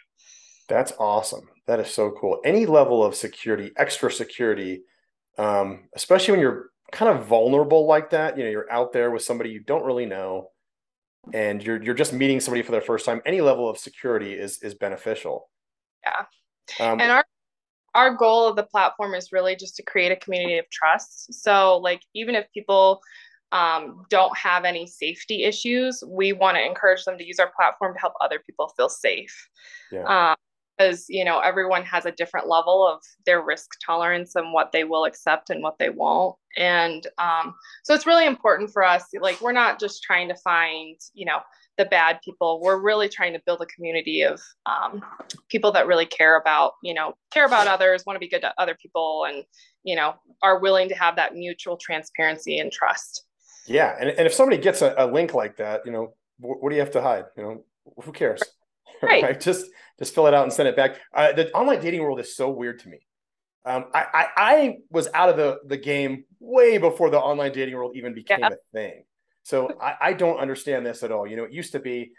That's 0.70 0.94
awesome. 1.00 1.50
That 1.68 1.80
is 1.80 1.94
so 1.94 2.12
cool. 2.12 2.40
Any 2.46 2.66
level 2.66 3.04
of 3.04 3.16
security, 3.16 3.72
extra 3.78 4.12
security, 4.12 4.84
um, 5.38 5.90
especially 5.96 6.34
when 6.34 6.42
you're 6.42 6.70
kind 6.92 7.18
of 7.18 7.26
vulnerable 7.26 7.86
like 7.86 8.12
that, 8.12 8.38
you 8.38 8.44
know, 8.44 8.50
you're 8.50 8.72
out 8.72 8.94
there 8.94 9.12
with 9.12 9.24
somebody 9.24 9.50
you 9.50 9.60
don't 9.60 9.84
really 9.84 10.06
know 10.06 10.50
and 11.32 11.64
you're 11.64 11.82
you're 11.82 11.94
just 11.94 12.12
meeting 12.12 12.40
somebody 12.40 12.64
for 12.64 12.74
the 12.74 12.82
first 12.82 13.06
time, 13.06 13.22
any 13.26 13.40
level 13.40 13.70
of 13.70 13.78
security 13.78 14.34
is 14.34 14.62
is 14.62 14.74
beneficial. 14.74 15.50
Yeah. 16.04 16.86
Um, 16.86 17.00
and 17.00 17.12
our 17.12 17.24
our 17.96 18.16
goal 18.16 18.48
of 18.48 18.56
the 18.56 18.64
platform 18.64 19.14
is 19.14 19.32
really 19.32 19.56
just 19.56 19.76
to 19.78 19.84
create 19.84 20.12
a 20.12 20.16
community 20.16 20.58
of 20.58 20.70
trust. 20.72 21.34
So, 21.34 21.78
like, 21.78 22.02
even 22.14 22.36
if 22.36 22.52
people 22.54 23.02
um, 23.52 24.04
don't 24.10 24.36
have 24.38 24.66
any 24.66 24.88
safety 24.88 25.44
issues, 25.44 26.04
we 26.08 26.34
want 26.34 26.58
to 26.58 26.66
encourage 26.66 27.06
them 27.06 27.18
to 27.18 27.26
use 27.26 27.40
our 27.40 27.52
platform 27.56 27.94
to 27.94 28.00
help 28.00 28.14
other 28.20 28.40
people 28.46 28.74
feel 28.76 28.90
safe. 28.90 29.48
Yeah. 29.92 30.32
Um, 30.32 30.36
because 30.78 31.06
you 31.08 31.24
know 31.24 31.40
everyone 31.40 31.84
has 31.84 32.06
a 32.06 32.12
different 32.12 32.48
level 32.48 32.88
of 32.88 33.00
their 33.26 33.42
risk 33.42 33.72
tolerance 33.86 34.36
and 34.36 34.54
what 34.54 34.72
they 34.72 34.84
will 34.84 35.06
accept 35.06 35.50
and 35.50 35.62
what 35.62 35.78
they 35.78 35.90
won't 35.90 36.36
and 36.58 37.08
um, 37.18 37.54
so 37.84 37.94
it's 37.94 38.08
really 38.08 38.26
important 38.26 38.72
for 38.72 38.84
us 38.84 39.06
like 39.22 39.40
we're 39.42 39.52
not 39.52 39.80
just 39.80 40.04
trying 40.04 40.28
to 40.28 40.36
find 40.36 40.98
you 41.14 41.26
know 41.26 41.40
the 41.78 41.86
bad 41.86 42.20
people. 42.24 42.62
We're 42.62 42.80
really 42.80 43.10
trying 43.10 43.34
to 43.34 43.42
build 43.46 43.62
a 43.62 43.66
community 43.66 44.22
of 44.22 44.42
um, 44.66 45.02
people 45.50 45.72
that 45.72 45.88
really 45.88 46.06
care 46.06 46.38
about 46.38 46.74
you 46.84 46.94
know 46.94 47.14
care 47.32 47.46
about 47.46 47.68
others 47.68 48.04
want 48.06 48.16
to 48.16 48.20
be 48.20 48.30
good 48.30 48.42
to 48.42 48.54
other 48.58 48.76
people 48.82 49.26
and 49.28 49.44
you 49.84 49.96
know 49.96 50.16
are 50.42 50.60
willing 50.60 50.90
to 50.90 50.96
have 50.96 51.16
that 51.16 51.36
mutual 51.36 51.78
transparency 51.78 52.60
and 52.60 52.72
trust. 52.72 53.26
Yeah 53.66 53.96
and, 54.00 54.10
and 54.10 54.28
if 54.28 54.34
somebody 54.34 54.62
gets 54.62 54.82
a, 54.82 54.94
a 54.98 55.08
link 55.08 55.34
like 55.34 55.58
that 55.58 55.82
you 55.86 55.92
know 55.92 56.14
what, 56.40 56.62
what 56.62 56.70
do 56.70 56.76
you 56.76 56.82
have 56.82 56.92
to 56.92 57.02
hide? 57.02 57.26
You 57.38 57.44
know 57.44 57.66
who 58.04 58.12
cares? 58.12 58.42
Right, 59.02 59.22
right? 59.22 59.40
just 59.40 59.66
just 60.00 60.16
fill 60.16 60.28
it 60.28 60.34
out 60.34 60.44
and 60.44 60.54
send 60.54 60.70
it 60.70 60.78
back. 60.78 60.96
Uh, 61.14 61.34
the 61.34 61.52
online 61.52 61.82
dating 61.82 62.02
world 62.02 62.22
is 62.22 62.38
so 62.38 62.50
weird 62.50 62.80
to 62.80 62.88
me. 62.88 63.00
Um, 63.66 63.88
I, 63.94 64.06
I, 64.14 64.28
I 64.38 64.78
was 64.92 65.10
out 65.14 65.28
of 65.28 65.36
the 65.36 65.60
the 65.66 65.76
game 65.76 66.24
way 66.40 66.78
before 66.78 67.10
the 67.10 67.20
online 67.20 67.52
dating 67.52 67.76
world 67.76 67.98
even 67.98 68.14
became 68.14 68.40
yeah. 68.40 68.52
a 68.52 68.56
thing 68.72 69.04
so 69.44 69.70
I, 69.80 69.96
I 70.02 70.14
don't 70.14 70.40
understand 70.40 70.86
this 70.86 71.04
at 71.04 71.12
all. 71.12 71.28
You 71.28 71.36
know, 71.36 71.44
it 71.44 71.54
used 71.54 71.74
to 71.74 71.80
be 71.80 72.14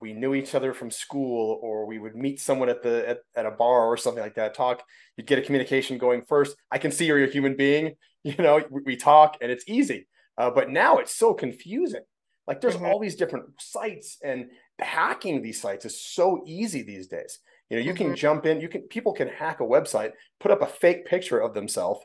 we 0.00 0.12
knew 0.12 0.34
each 0.34 0.54
other 0.54 0.74
from 0.74 0.90
school 0.90 1.58
or 1.62 1.86
we 1.86 1.98
would 1.98 2.14
meet 2.14 2.38
someone 2.40 2.68
at 2.68 2.82
the 2.82 3.08
at, 3.08 3.18
at 3.34 3.46
a 3.46 3.50
bar 3.50 3.86
or 3.86 3.96
something 3.96 4.22
like 4.22 4.34
that 4.34 4.54
talk. 4.54 4.82
You'd 5.16 5.26
get 5.26 5.38
a 5.38 5.42
communication 5.42 5.98
going 5.98 6.22
first. 6.28 6.56
I 6.70 6.78
can 6.78 6.92
see 6.92 7.06
you're 7.06 7.24
a 7.24 7.30
human 7.30 7.56
being 7.56 7.94
you 8.24 8.36
know 8.38 8.60
we, 8.70 8.82
we 8.84 8.96
talk 8.96 9.38
and 9.40 9.50
it's 9.50 9.64
easy. 9.66 10.06
Uh, 10.38 10.50
but 10.50 10.70
now 10.70 10.98
it's 10.98 11.14
so 11.14 11.32
confusing. 11.32 12.02
Like 12.46 12.60
there's 12.60 12.76
mm-hmm. 12.76 12.84
all 12.84 13.00
these 13.00 13.16
different 13.16 13.46
sites 13.58 14.18
and 14.22 14.50
hacking 14.78 15.40
these 15.40 15.60
sites 15.60 15.86
is 15.86 16.00
so 16.00 16.42
easy 16.46 16.82
these 16.82 17.08
days. 17.08 17.38
You 17.70 17.78
know 17.78 17.82
you 17.82 17.94
mm-hmm. 17.94 18.08
can 18.08 18.16
jump 18.16 18.46
in 18.46 18.60
you 18.60 18.68
can 18.68 18.82
people 18.82 19.12
can 19.12 19.28
hack 19.28 19.60
a 19.60 19.64
website 19.64 20.12
put 20.40 20.50
up 20.50 20.62
a 20.62 20.66
fake 20.66 21.06
picture 21.06 21.38
of 21.38 21.54
themselves 21.54 22.00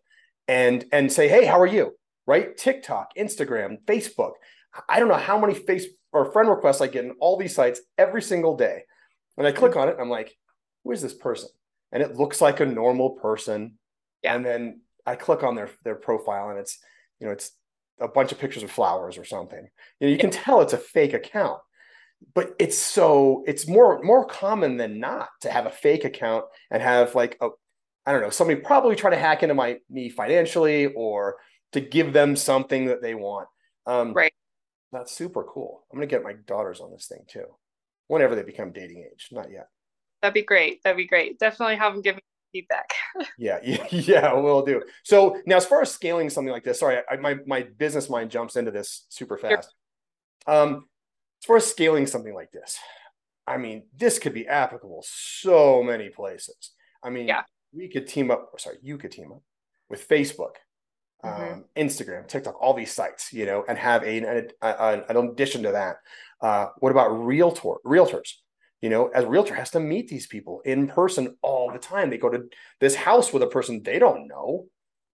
and 0.48 0.86
and 0.94 1.12
say 1.12 1.28
hey 1.28 1.46
how 1.46 1.60
are 1.60 1.68
you? 1.68 1.96
Right? 2.26 2.56
Tiktok 2.56 3.16
instagram 3.18 3.84
facebook 3.86 4.34
I 4.88 5.00
don't 5.00 5.10
know 5.10 5.16
how 5.16 5.40
many 5.40 5.54
face 5.54 5.86
or 6.14 6.32
friend 6.32 6.50
requests 6.50 6.82
I 6.82 6.88
get 6.88 7.06
in 7.06 7.12
all 7.20 7.38
these 7.38 7.56
sites 7.56 7.82
every 7.98 8.22
single 8.22 8.56
day. 8.56 8.84
And 9.38 9.48
I 9.48 9.52
click 9.52 9.76
on 9.76 9.90
it, 9.90 9.98
I'm 10.00 10.10
like, 10.10 10.36
who 10.84 10.92
is 10.92 11.02
this 11.02 11.14
person? 11.14 11.50
And 11.92 12.04
it 12.04 12.16
looks 12.16 12.42
like 12.42 12.60
a 12.60 12.66
normal 12.66 13.12
person. 13.12 13.78
Yeah. 14.24 14.36
And 14.36 14.46
then 14.46 14.82
I 15.06 15.16
click 15.16 15.44
on 15.44 15.56
their 15.56 15.70
their 15.84 15.96
profile 15.96 16.50
and 16.50 16.60
it's, 16.60 16.78
you 17.20 17.28
know, 17.28 17.34
it's 17.34 17.52
a 18.00 18.08
bunch 18.08 18.32
of 18.32 18.40
pictures 18.40 18.64
of 18.64 18.72
flowers 18.72 19.18
or 19.18 19.26
something. 19.26 19.68
You 20.00 20.08
know, 20.08 20.12
you 20.12 20.18
can 20.18 20.32
tell 20.32 20.62
it's 20.62 20.74
a 20.74 20.78
fake 20.78 21.14
account. 21.14 21.60
But 22.36 22.56
it's 22.60 22.78
so 22.78 23.44
it's 23.48 23.68
more 23.68 24.02
more 24.04 24.26
common 24.26 24.78
than 24.78 25.00
not 25.00 25.30
to 25.42 25.50
have 25.50 25.66
a 25.66 25.72
fake 25.72 26.06
account 26.06 26.46
and 26.70 26.82
have 26.82 27.16
like 27.16 27.38
a 27.42 27.50
I 28.06 28.12
don't 28.12 28.22
know, 28.22 28.30
somebody 28.30 28.60
probably 28.60 28.96
trying 28.96 29.14
to 29.14 29.20
hack 29.20 29.44
into 29.44 29.56
my 29.56 29.78
me 29.90 30.10
financially 30.10 30.88
or 30.88 31.38
to 31.72 31.82
give 31.82 32.14
them 32.14 32.36
something 32.36 32.86
that 32.88 33.02
they 33.02 33.16
want. 33.16 33.48
Um, 33.88 34.14
right. 34.14 34.34
That's 34.92 35.12
super 35.12 35.44
cool. 35.44 35.86
I'm 35.92 35.98
gonna 35.98 36.08
get 36.08 36.24
my 36.24 36.34
daughters 36.34 36.82
on 36.82 36.92
this 36.92 37.08
thing 37.08 37.24
too, 37.28 37.46
whenever 38.08 38.36
they 38.36 38.44
become 38.44 38.72
dating 38.72 39.08
age. 39.12 39.30
Not 39.32 39.52
yet. 39.52 39.68
That'd 40.22 40.34
be 40.34 40.44
great. 40.44 40.84
That'd 40.84 40.98
be 40.98 41.08
great. 41.08 41.40
Definitely 41.40 41.78
have 41.78 41.94
them 41.94 42.02
give 42.02 42.16
me 42.16 42.22
feedback. 42.52 42.92
yeah, 43.38 43.60
yeah, 43.64 43.88
yeah, 43.92 44.34
we'll 44.34 44.66
do. 44.66 44.84
So 45.04 45.42
now, 45.46 45.58
as 45.58 45.66
far 45.66 45.82
as 45.82 45.92
scaling 45.92 46.30
something 46.30 46.52
like 46.52 46.64
this, 46.64 46.80
sorry, 46.80 47.00
I, 47.10 47.16
my 47.18 47.38
my 47.46 47.64
business 47.64 48.10
mind 48.10 48.32
jumps 48.32 48.56
into 48.56 48.72
this 48.72 49.06
super 49.10 49.38
fast. 49.38 49.74
Sure. 50.48 50.56
Um, 50.56 50.86
as 51.42 51.46
far 51.46 51.58
as 51.58 51.70
scaling 51.70 52.06
something 52.08 52.34
like 52.34 52.52
this, 52.52 52.78
I 53.48 53.58
mean, 53.58 53.84
this 53.98 54.20
could 54.20 54.34
be 54.34 54.48
applicable 54.48 55.04
so 55.06 55.82
many 55.82 56.10
places. 56.10 56.72
I 57.04 57.10
mean, 57.10 57.28
yeah. 57.28 57.44
we 57.74 57.88
could 57.88 58.08
team 58.08 58.30
up. 58.30 58.52
Sorry, 58.58 58.78
you 58.82 58.98
could 58.98 59.12
team 59.12 59.32
up 59.32 59.42
with 59.90 60.08
Facebook, 60.08 60.56
mm-hmm. 61.24 61.54
um, 61.54 61.66
Instagram, 61.76 62.28
TikTok, 62.28 62.62
all 62.62 62.74
these 62.74 62.94
sites, 62.94 63.32
you 63.34 63.46
know, 63.46 63.64
and 63.68 63.78
have 63.78 64.04
a, 64.04 64.18
an, 64.18 64.50
an, 64.62 65.04
an 65.10 65.18
addition 65.18 65.64
to 65.64 65.72
that. 65.72 65.98
Uh, 66.42 66.68
what 66.80 66.92
about 66.92 67.10
realtor 67.10 67.76
realtors? 67.86 68.34
You 68.82 68.90
know, 68.90 69.08
as 69.10 69.26
a 69.26 69.30
realtor 69.30 69.54
has 69.54 69.70
to 69.72 69.80
meet 69.80 70.08
these 70.08 70.26
people 70.26 70.62
in 70.66 70.88
person 70.88 71.38
all 71.44 71.72
the 71.72 71.78
time. 71.78 72.10
They 72.10 72.18
go 72.18 72.30
to 72.30 72.46
this 72.80 72.96
house 72.96 73.32
with 73.32 73.44
a 73.44 73.48
person 73.48 73.84
they 73.84 74.00
don't 74.00 74.28
know. 74.28 74.66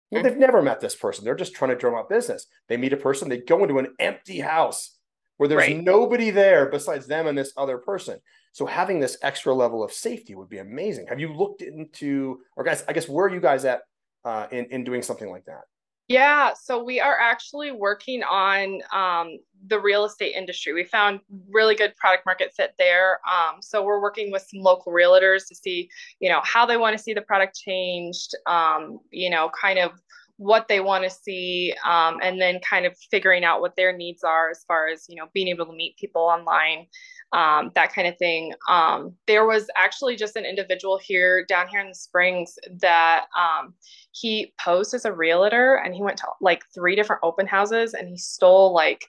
Well, 0.09 0.23
they've 0.23 0.37
never 0.37 0.61
met 0.61 0.79
this 0.79 0.95
person. 0.95 1.25
They're 1.25 1.35
just 1.35 1.53
trying 1.53 1.71
to 1.71 1.75
drum 1.75 1.95
up 1.95 2.07
business. 2.07 2.47
They 2.69 2.77
meet 2.77 2.93
a 2.93 2.97
person, 2.97 3.27
they 3.27 3.39
go 3.39 3.61
into 3.63 3.77
an 3.77 3.93
empty 3.99 4.39
house 4.39 4.97
where 5.35 5.49
there's 5.49 5.67
right. 5.67 5.83
nobody 5.83 6.29
there 6.29 6.67
besides 6.69 7.07
them 7.07 7.27
and 7.27 7.37
this 7.37 7.51
other 7.57 7.77
person. 7.77 8.19
So 8.53 8.65
having 8.65 8.99
this 8.99 9.17
extra 9.21 9.53
level 9.53 9.83
of 9.83 9.91
safety 9.91 10.33
would 10.33 10.49
be 10.49 10.59
amazing. 10.59 11.07
Have 11.07 11.19
you 11.19 11.33
looked 11.33 11.61
into, 11.61 12.39
or 12.55 12.63
guys, 12.63 12.83
I 12.87 12.93
guess 12.93 13.07
where 13.07 13.25
are 13.25 13.33
you 13.33 13.41
guys 13.41 13.65
at 13.65 13.81
uh, 14.25 14.47
in 14.51 14.65
in 14.71 14.83
doing 14.83 15.01
something 15.01 15.29
like 15.29 15.45
that? 15.45 15.61
Yeah, 16.07 16.53
so 16.53 16.81
we 16.81 17.01
are 17.01 17.19
actually 17.19 17.71
working 17.71 18.23
on 18.23 18.81
um, 18.93 19.39
the 19.67 19.77
real 19.77 20.05
estate 20.05 20.35
industry. 20.35 20.71
We 20.73 20.85
found 20.85 21.19
really 21.49 21.75
good 21.75 21.95
product 21.97 22.25
market 22.25 22.53
fit 22.55 22.73
there. 22.77 23.19
Um, 23.29 23.61
so 23.61 23.83
we're 23.83 24.01
working 24.01 24.31
with 24.31 24.47
some 24.49 24.61
local 24.61 24.93
realtors 24.93 25.47
to 25.49 25.55
see, 25.55 25.89
you 26.21 26.29
know, 26.29 26.39
how 26.45 26.65
they 26.65 26.77
want 26.77 26.97
to 26.97 27.03
see 27.03 27.13
the 27.13 27.21
product 27.21 27.57
changed. 27.57 28.35
Um, 28.45 28.99
you 29.11 29.29
know, 29.29 29.51
kind 29.59 29.79
of 29.79 29.91
what 30.37 30.67
they 30.67 30.79
want 30.79 31.03
to 31.03 31.09
see, 31.09 31.73
um, 31.85 32.19
and 32.21 32.39
then 32.39 32.59
kind 32.59 32.85
of 32.85 32.95
figuring 33.11 33.43
out 33.43 33.61
what 33.61 33.75
their 33.75 33.95
needs 33.95 34.23
are 34.23 34.49
as 34.49 34.63
far 34.67 34.87
as 34.87 35.05
you 35.09 35.15
know 35.15 35.27
being 35.33 35.47
able 35.47 35.65
to 35.65 35.73
meet 35.73 35.97
people 35.97 36.21
online 36.21 36.87
um, 37.33 37.71
that 37.75 37.93
kind 37.93 38.07
of 38.07 38.17
thing. 38.17 38.53
Um, 38.69 39.13
there 39.27 39.45
was 39.45 39.67
actually 39.75 40.15
just 40.15 40.35
an 40.35 40.45
individual 40.45 40.97
here 40.97 41.45
down 41.45 41.67
here 41.67 41.81
in 41.81 41.89
the 41.89 41.95
Springs 41.95 42.57
that 42.79 43.25
um, 43.37 43.73
he 44.11 44.53
posed 44.59 44.93
as 44.93 45.05
a 45.05 45.13
realtor 45.13 45.75
and 45.75 45.93
he 45.93 46.01
went 46.01 46.17
to 46.17 46.27
like 46.41 46.63
three 46.73 46.95
different 46.95 47.21
open 47.23 47.47
houses 47.47 47.93
and 47.93 48.07
he 48.07 48.17
stole 48.17 48.73
like 48.73 49.05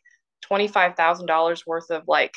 $25,000 0.50 1.66
worth 1.66 1.90
of 1.90 2.02
like, 2.08 2.36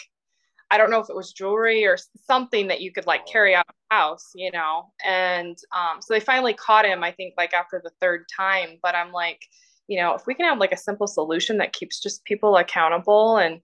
I 0.71 0.77
don't 0.77 0.89
know 0.89 0.99
if 0.99 1.09
it 1.09 1.15
was 1.15 1.33
jewelry 1.33 1.85
or 1.85 1.97
something 2.25 2.67
that 2.69 2.81
you 2.81 2.91
could 2.91 3.05
like 3.05 3.27
carry 3.27 3.53
out 3.53 3.65
of 3.67 3.75
the 3.75 3.95
house, 3.95 4.31
you 4.33 4.51
know? 4.51 4.91
And 5.05 5.57
um, 5.75 6.01
so 6.01 6.13
they 6.13 6.21
finally 6.21 6.53
caught 6.53 6.85
him, 6.85 7.03
I 7.03 7.11
think, 7.11 7.33
like 7.37 7.53
after 7.53 7.81
the 7.83 7.91
third 7.99 8.25
time. 8.35 8.79
But 8.81 8.95
I'm 8.95 9.11
like, 9.11 9.41
you 9.87 9.99
know, 9.99 10.15
if 10.15 10.25
we 10.25 10.33
can 10.33 10.45
have 10.45 10.59
like 10.59 10.71
a 10.71 10.77
simple 10.77 11.07
solution 11.07 11.57
that 11.57 11.73
keeps 11.73 11.99
just 11.99 12.23
people 12.23 12.55
accountable 12.55 13.37
and 13.37 13.59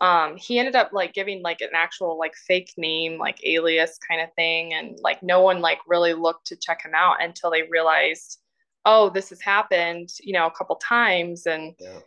um, 0.00 0.36
he 0.36 0.58
ended 0.58 0.76
up 0.76 0.90
like 0.92 1.12
giving 1.12 1.42
like 1.42 1.60
an 1.60 1.70
actual 1.74 2.18
like 2.18 2.34
fake 2.34 2.72
name 2.76 3.18
like 3.18 3.38
alias 3.44 3.98
kind 4.06 4.20
of 4.20 4.32
thing 4.34 4.72
and 4.72 4.98
like 5.02 5.22
no 5.22 5.42
one 5.42 5.60
like 5.60 5.78
really 5.86 6.14
looked 6.14 6.46
to 6.46 6.56
check 6.56 6.82
him 6.82 6.92
out 6.94 7.22
until 7.22 7.50
they 7.50 7.62
realized 7.64 8.38
oh 8.86 9.10
this 9.10 9.28
has 9.28 9.42
happened 9.42 10.08
you 10.20 10.32
know 10.32 10.46
a 10.46 10.50
couple 10.50 10.74
times 10.76 11.46
and 11.46 11.74
yeah. 11.78 11.98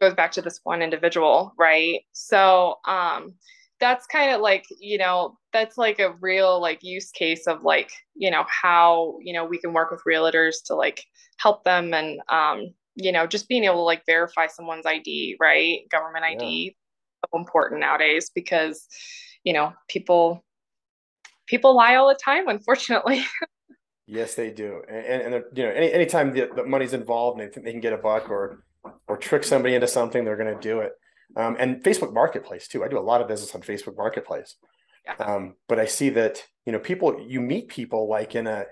goes 0.00 0.12
back 0.12 0.30
to 0.32 0.42
this 0.42 0.60
one 0.64 0.82
individual 0.82 1.54
right 1.58 2.02
so 2.12 2.76
um 2.86 3.34
that's 3.82 4.06
kind 4.06 4.32
of 4.32 4.40
like 4.40 4.64
you 4.78 4.96
know 4.96 5.36
that's 5.52 5.76
like 5.76 5.98
a 5.98 6.14
real 6.20 6.60
like 6.60 6.84
use 6.84 7.10
case 7.10 7.48
of 7.48 7.64
like 7.64 7.90
you 8.14 8.30
know 8.30 8.44
how 8.46 9.18
you 9.20 9.32
know 9.32 9.44
we 9.44 9.58
can 9.58 9.72
work 9.72 9.90
with 9.90 10.00
realtors 10.08 10.62
to 10.64 10.76
like 10.76 11.04
help 11.38 11.64
them 11.64 11.92
and 11.92 12.20
um 12.28 12.72
you 12.94 13.10
know 13.10 13.26
just 13.26 13.48
being 13.48 13.64
able 13.64 13.74
to 13.74 13.80
like 13.80 14.06
verify 14.06 14.46
someone's 14.46 14.86
id 14.86 15.36
right? 15.40 15.80
Government 15.90 16.24
id 16.24 16.76
so 17.24 17.38
important 17.38 17.80
nowadays 17.80 18.30
because 18.32 18.86
you 19.42 19.52
know 19.52 19.72
people 19.88 20.44
people 21.48 21.74
lie 21.74 21.96
all 21.96 22.08
the 22.08 22.18
time 22.24 22.48
unfortunately. 22.48 23.24
Yes 24.08 24.34
they 24.34 24.50
do. 24.50 24.82
And, 24.90 25.34
and 25.34 25.44
you 25.54 25.62
know 25.62 25.70
any 25.70 25.90
anytime 25.90 26.32
the, 26.32 26.50
the 26.54 26.64
money's 26.64 26.92
involved 26.92 27.40
and 27.40 27.48
they 27.48 27.52
think 27.52 27.64
they 27.64 27.72
can 27.72 27.80
get 27.80 27.92
a 27.92 27.96
buck 27.96 28.30
or 28.30 28.64
or 29.08 29.16
trick 29.16 29.42
somebody 29.42 29.74
into 29.74 29.86
something 29.86 30.24
they're 30.24 30.36
going 30.36 30.52
to 30.52 30.60
do 30.60 30.80
it 30.80 30.92
um, 31.36 31.56
and 31.58 31.82
facebook 31.82 32.12
marketplace 32.12 32.68
too 32.68 32.84
i 32.84 32.88
do 32.88 32.98
a 32.98 33.00
lot 33.00 33.20
of 33.20 33.28
business 33.28 33.54
on 33.54 33.62
facebook 33.62 33.96
marketplace 33.96 34.56
yeah. 35.06 35.14
um, 35.24 35.54
but 35.68 35.78
i 35.78 35.86
see 35.86 36.10
that 36.10 36.42
you 36.66 36.72
know 36.72 36.78
people 36.78 37.24
you 37.26 37.40
meet 37.40 37.68
people 37.68 38.08
like 38.08 38.34
in 38.34 38.46
a 38.46 38.64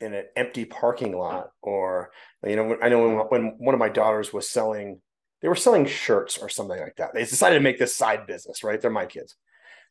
in 0.00 0.14
an 0.14 0.24
empty 0.36 0.64
parking 0.64 1.16
lot 1.16 1.50
or 1.62 2.10
you 2.46 2.56
know 2.56 2.76
i 2.82 2.88
know 2.88 3.26
when, 3.30 3.42
when 3.42 3.54
one 3.58 3.74
of 3.74 3.80
my 3.80 3.88
daughters 3.88 4.32
was 4.32 4.48
selling 4.48 5.00
they 5.40 5.48
were 5.48 5.54
selling 5.54 5.86
shirts 5.86 6.38
or 6.38 6.48
something 6.48 6.78
like 6.78 6.96
that. 6.96 7.14
They 7.14 7.24
decided 7.24 7.56
to 7.56 7.62
make 7.62 7.78
this 7.78 7.94
side 7.94 8.26
business, 8.26 8.64
right? 8.64 8.80
They're 8.80 8.90
my 8.90 9.06
kids. 9.06 9.36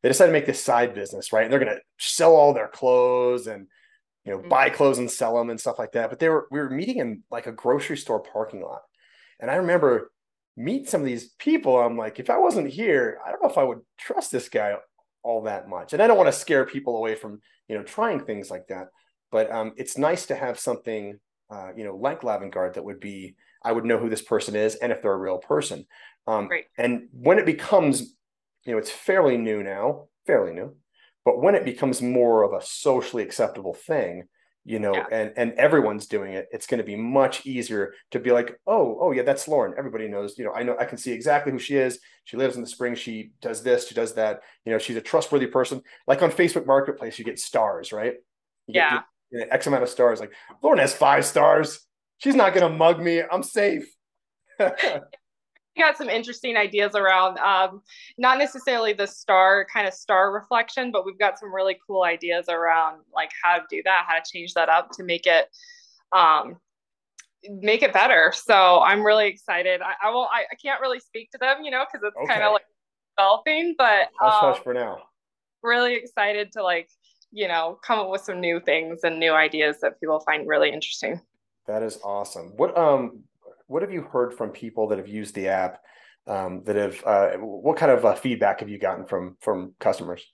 They 0.02 0.10
decided 0.10 0.32
to 0.32 0.38
make 0.38 0.46
this 0.46 0.64
side 0.64 0.94
business, 0.94 1.32
right? 1.32 1.44
And 1.44 1.52
they're 1.52 1.60
going 1.60 1.76
to 1.76 1.82
sell 1.98 2.36
all 2.36 2.54
their 2.54 2.68
clothes 2.68 3.48
and 3.48 3.68
you 4.26 4.32
know 4.32 4.40
mm-hmm. 4.40 4.50
buy 4.50 4.70
clothes 4.70 4.98
and 4.98 5.10
sell 5.10 5.38
them 5.38 5.50
and 5.50 5.60
stuff 5.60 5.80
like 5.80 5.94
that. 5.94 6.10
But 6.10 6.20
they 6.20 6.30
were 6.30 6.48
we 6.52 6.60
were 6.60 6.70
meeting 6.70 6.98
in 6.98 7.24
like 7.32 7.48
a 7.48 7.52
grocery 7.52 7.98
store 7.98 8.20
parking 8.20 8.62
lot, 8.62 8.82
and 9.40 9.50
I 9.50 9.56
remember 9.56 10.12
meet 10.58 10.90
some 10.90 11.02
of 11.02 11.08
these 11.08 11.30
people. 11.40 11.78
I'm 11.78 11.98
like, 11.98 12.20
if 12.20 12.30
I 12.30 12.38
wasn't 12.38 12.70
here, 12.70 13.20
I 13.26 13.32
don't 13.32 13.42
know 13.42 13.50
if 13.50 13.58
I 13.58 13.64
would 13.64 13.80
trust 13.98 14.32
this 14.32 14.50
guy 14.50 14.76
all 15.24 15.44
that 15.44 15.70
much. 15.70 15.94
And 15.94 16.02
I 16.02 16.08
don't 16.08 16.18
want 16.18 16.28
to 16.28 16.34
scare 16.34 16.66
people 16.66 16.98
away 16.98 17.16
from 17.16 17.40
you 17.70 17.78
know 17.78 17.84
trying 17.84 18.20
things 18.20 18.50
like 18.50 18.68
that. 18.68 18.88
But 19.32 19.52
um, 19.52 19.74
it's 19.78 19.98
nice 19.98 20.26
to 20.26 20.36
have 20.36 20.60
something 20.60 21.20
uh, 21.50 21.70
you 21.76 21.86
know 21.86 21.96
like 21.96 22.22
Lavngarde 22.22 22.74
that 22.74 22.84
would 22.84 23.00
be 23.00 23.36
I 23.64 23.72
would 23.72 23.86
know 23.86 23.98
who 23.98 24.10
this 24.10 24.22
person 24.22 24.56
is 24.56 24.76
and 24.76 24.92
if 24.92 25.02
they're 25.02 25.14
a 25.14 25.18
real 25.18 25.40
person. 25.40 25.86
Um, 26.26 26.50
and 26.78 27.08
when 27.12 27.40
it 27.40 27.46
becomes, 27.46 28.16
you 28.66 28.72
know, 28.74 28.78
it's 28.78 28.92
fairly 28.92 29.38
new 29.38 29.64
now, 29.64 30.08
fairly 30.26 30.54
new, 30.54 30.76
But 31.24 31.42
when 31.42 31.56
it 31.56 31.66
becomes 31.66 32.02
more 32.02 32.44
of 32.44 32.54
a 32.54 32.66
socially 32.66 33.24
acceptable 33.24 33.74
thing, 33.74 34.28
you 34.68 34.80
know, 34.80 34.94
Yeah. 34.94 35.06
and 35.12 35.34
and 35.38 35.54
everyone's 35.54 36.08
doing 36.08 36.34
it, 36.34 36.48
it's 36.52 36.68
going 36.68 36.80
to 36.80 36.84
be 36.84 36.96
much 36.98 37.46
easier 37.46 37.94
to 38.12 38.20
be 38.20 38.32
like, 38.32 38.60
oh, 38.68 38.98
oh 39.02 39.12
yeah, 39.12 39.24
that's 39.24 39.48
Lauren. 39.48 39.74
Everybody 39.78 40.08
knows, 40.10 40.38
you 40.38 40.44
know, 40.46 40.52
I 40.54 40.64
know 40.64 40.76
I 40.78 40.86
can 40.86 40.98
see 40.98 41.14
exactly 41.14 41.52
who 41.54 41.60
she 41.60 41.76
is. 41.78 42.00
She 42.26 42.36
lives 42.36 42.56
in 42.58 42.62
the 42.62 42.68
spring. 42.68 42.94
She 42.96 43.32
does 43.42 43.64
this. 43.64 43.88
She 43.88 43.96
does 43.96 44.14
that. 44.16 44.42
You 44.66 44.74
know, 44.74 44.78
she's 44.78 44.98
a 44.98 45.02
trustworthy 45.02 45.48
person. 45.48 45.82
Like 46.06 46.22
on 46.22 46.32
Facebook 46.32 46.66
Marketplace, 46.66 47.18
you 47.18 47.24
get 47.24 47.40
stars, 47.40 47.94
right? 47.94 48.16
You 48.68 48.74
get- 48.74 48.92
Yeah. 48.92 49.00
you 49.32 49.40
get 49.40 49.48
X 49.54 49.68
amount 49.68 49.84
of 49.84 49.90
stars. 49.90 50.20
Like 50.20 50.34
Lauren 50.62 50.80
has 50.80 50.94
five 50.94 51.26
stars. 51.26 51.80
She's 52.18 52.36
not 52.36 52.54
going 52.54 52.70
to 52.70 52.78
mug 52.78 53.00
me. 53.02 53.22
I'm 53.24 53.44
safe. 53.44 53.88
Got 55.78 55.98
some 55.98 56.10
interesting 56.10 56.58
ideas 56.58 56.96
around 56.96 57.38
um, 57.40 57.82
not 58.18 58.40
necessarily 58.40 58.94
the 58.94 59.06
star 59.06 59.66
kind 59.72 59.88
of 59.88 59.94
star 59.94 60.34
reflection, 60.34 60.92
but 60.92 61.06
we've 61.06 61.20
got 61.20 61.40
some 61.40 61.54
really 61.54 61.78
cool 61.86 62.04
ideas 62.04 62.46
around 62.50 63.02
like 63.14 63.30
how 63.44 63.58
to 63.58 63.64
do 63.70 63.82
that, 63.86 64.06
how 64.08 64.16
to 64.16 64.24
change 64.32 64.54
that 64.56 64.70
up 64.70 64.90
to 64.94 65.04
make 65.04 65.28
it 65.28 65.48
um, 66.12 66.58
make 67.48 67.84
it 67.84 67.94
better. 67.94 68.34
So 68.36 68.82
I'm 68.82 69.04
really 69.04 69.28
excited. 69.28 69.82
I, 69.82 70.08
I 70.08 70.10
will. 70.10 70.28
I, 70.32 70.46
I 70.52 70.56
can't 70.56 70.82
really 70.82 71.00
speak 71.00 71.32
to 71.32 71.38
them, 71.38 71.64
you 71.64 71.72
know, 71.72 71.86
because 71.86 72.06
it's 72.06 72.30
kind 72.30 72.44
of 72.44 72.54
like 72.54 72.66
developing, 73.18 73.76
but 73.78 74.10
hush 74.20 74.44
um, 74.44 74.54
hush 74.54 74.64
for 74.64 74.74
now. 74.74 75.04
really 75.64 75.96
excited 75.96 76.52
to 76.54 76.64
like 76.64 76.90
you 77.32 77.48
know 77.48 77.78
come 77.84 78.00
up 78.00 78.10
with 78.10 78.22
some 78.22 78.40
new 78.40 78.60
things 78.60 79.02
and 79.04 79.20
new 79.20 79.34
ideas 79.34 79.78
that 79.82 80.00
people 80.00 80.20
find 80.22 80.48
really 80.48 80.72
interesting. 80.72 81.20
That 81.68 81.84
is 81.84 82.00
awesome. 82.04 82.54
What 82.56 82.78
um 82.78 83.24
what 83.68 83.82
have 83.82 83.92
you 83.92 84.02
heard 84.02 84.34
from 84.34 84.50
people 84.50 84.88
that 84.88 84.98
have 84.98 85.08
used 85.08 85.36
the 85.36 85.48
app? 85.48 85.80
Um, 86.26 86.64
that 86.66 86.76
have 86.76 87.04
uh, 87.06 87.38
what 87.38 87.78
kind 87.78 87.92
of 87.92 88.04
uh, 88.04 88.16
feedback 88.16 88.60
have 88.60 88.68
you 88.70 88.78
gotten 88.78 89.06
from 89.06 89.38
from 89.40 89.74
customers? 89.80 90.26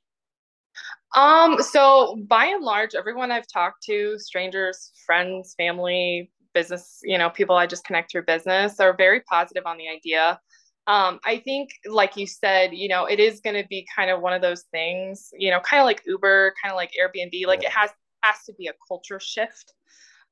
Um, 1.16 1.62
so 1.62 2.18
by 2.28 2.46
and 2.46 2.64
large, 2.64 2.96
everyone 2.96 3.32
I've 3.32 3.48
talked 3.48 3.84
to, 3.84 4.18
strangers, 4.18 4.92
friends, 5.06 5.54
family, 5.56 6.32
business, 6.54 7.00
you 7.04 7.18
know, 7.18 7.30
people 7.30 7.56
I 7.56 7.68
just 7.68 7.86
connect 7.86 8.12
through 8.12 8.24
business 8.24 8.80
are 8.80 8.96
very 8.96 9.22
positive 9.22 9.66
on 9.66 9.78
the 9.78 9.88
idea. 9.90 10.40
Um, 10.88 11.20
I 11.24 11.38
think, 11.38 11.70
like 11.86 12.18
you 12.18 12.28
said, 12.28 12.74
you 12.74 12.90
know, 12.90 13.06
it 13.06 13.20
is 13.20 13.40
going 13.40 13.62
to 13.62 13.68
be 13.70 13.88
kind 13.96 14.10
of 14.10 14.22
one 14.22 14.34
of 14.34 14.42
those 14.42 14.64
things, 14.72 15.30
you 15.38 15.50
know, 15.52 15.60
kind 15.60 15.80
of 15.80 15.86
like 15.86 16.02
Uber, 16.06 16.54
kind 16.62 16.72
of 16.72 16.76
like 16.76 16.92
Airbnb. 17.00 17.46
Like 17.46 17.62
Yeah. 17.62 17.70
it 17.70 17.74
has 17.74 17.92
has 18.24 18.44
to 18.46 18.54
be 18.54 18.68
a 18.68 18.74
culture 18.88 19.20
shift 19.20 19.74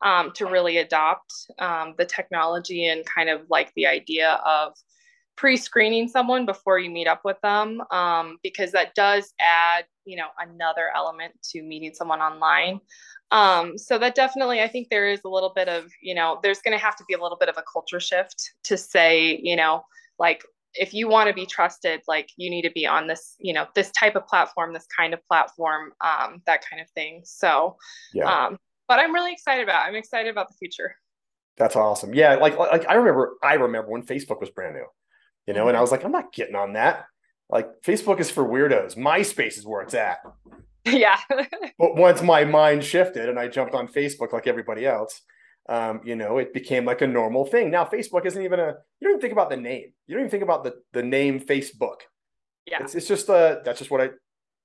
um, 0.01 0.31
to 0.33 0.45
really 0.45 0.77
adopt 0.77 1.31
um, 1.59 1.93
the 1.97 2.05
technology 2.05 2.87
and 2.87 3.05
kind 3.05 3.29
of 3.29 3.41
like 3.49 3.71
the 3.75 3.87
idea 3.87 4.39
of 4.45 4.73
pre-screening 5.37 6.07
someone 6.07 6.45
before 6.45 6.77
you 6.77 6.89
meet 6.89 7.07
up 7.07 7.21
with 7.23 7.37
them 7.41 7.81
um, 7.91 8.37
because 8.43 8.71
that 8.71 8.93
does 8.95 9.33
add 9.39 9.85
you 10.05 10.17
know 10.17 10.27
another 10.39 10.89
element 10.95 11.33
to 11.43 11.61
meeting 11.61 11.93
someone 11.93 12.19
online. 12.19 12.79
Um, 13.31 13.77
so 13.77 13.97
that 13.97 14.13
definitely 14.13 14.59
i 14.59 14.67
think 14.67 14.89
there 14.89 15.09
is 15.09 15.21
a 15.23 15.29
little 15.29 15.53
bit 15.55 15.69
of 15.69 15.85
you 16.01 16.13
know 16.13 16.39
there's 16.43 16.59
going 16.59 16.77
to 16.77 16.83
have 16.83 16.97
to 16.97 17.05
be 17.07 17.13
a 17.13 17.21
little 17.21 17.37
bit 17.37 17.47
of 17.47 17.57
a 17.57 17.63
culture 17.71 18.01
shift 18.01 18.51
to 18.65 18.75
say 18.75 19.39
you 19.41 19.55
know 19.55 19.83
like 20.19 20.43
if 20.73 20.93
you 20.93 21.07
want 21.07 21.27
to 21.27 21.33
be 21.33 21.45
trusted 21.45 22.01
like 22.07 22.29
you 22.37 22.49
need 22.49 22.63
to 22.63 22.71
be 22.71 22.85
on 22.85 23.07
this 23.07 23.35
you 23.39 23.53
know 23.53 23.67
this 23.73 23.91
type 23.91 24.15
of 24.15 24.27
platform 24.27 24.73
this 24.73 24.87
kind 24.95 25.13
of 25.13 25.25
platform 25.27 25.91
um, 26.01 26.41
that 26.45 26.61
kind 26.69 26.81
of 26.81 26.89
thing. 26.91 27.21
So 27.23 27.77
Yeah, 28.13 28.47
um, 28.47 28.57
but 28.91 28.99
i'm 28.99 29.13
really 29.13 29.31
excited 29.31 29.63
about 29.63 29.85
it. 29.85 29.89
i'm 29.89 29.95
excited 29.95 30.29
about 30.29 30.47
the 30.49 30.55
future 30.55 30.95
that's 31.57 31.75
awesome. 31.75 32.13
Yeah, 32.13 32.35
like 32.35 32.57
like 32.57 32.87
I 32.89 32.95
remember 32.95 33.33
I 33.43 33.53
remember 33.53 33.91
when 33.91 34.03
Facebook 34.03 34.39
was 34.39 34.49
brand 34.49 34.75
new, 34.75 34.85
you 35.47 35.53
know, 35.53 35.67
and. 35.67 35.77
I 35.77 35.81
was 35.81 35.91
like, 35.91 36.03
I'm 36.03 36.11
not 36.11 36.33
getting 36.33 36.55
on 36.55 36.73
that. 36.73 37.05
Like 37.49 37.67
Facebook 37.85 38.19
is 38.19 38.31
for 38.31 38.43
weirdos. 38.43 38.97
MySpace 38.97 39.57
is 39.57 39.65
where 39.65 39.81
it's 39.81 39.93
at. 39.93 40.19
yeah 40.85 41.19
But 41.77 41.95
once 41.95 42.23
my 42.23 42.45
mind 42.45 42.83
shifted 42.83 43.29
and 43.29 43.37
I 43.37 43.47
jumped 43.47 43.75
on 43.75 43.87
Facebook 43.87 44.33
like 44.33 44.47
everybody 44.47 44.87
else, 44.87 45.21
um, 45.69 46.01
you 46.03 46.15
know, 46.15 46.39
it 46.39 46.53
became 46.53 46.85
like 46.85 47.01
a 47.01 47.07
normal 47.07 47.45
thing. 47.45 47.69
Now 47.69 47.85
Facebook 47.85 48.25
isn't 48.25 48.41
even 48.41 48.59
a 48.59 48.73
you 48.99 49.07
don't 49.07 49.11
even 49.11 49.21
think 49.21 49.33
about 49.33 49.51
the 49.51 49.57
name. 49.57 49.93
You 50.07 50.15
don't 50.15 50.21
even 50.21 50.31
think 50.31 50.43
about 50.43 50.63
the 50.63 50.75
the 50.93 51.03
name 51.03 51.39
Facebook. 51.39 51.97
yeah 52.65 52.81
It's 52.81 52.95
it's 52.95 53.07
just 53.07 53.29
uh 53.29 53.57
that's 53.63 53.79
just 53.79 53.91
what 53.91 54.01
I 54.01 54.09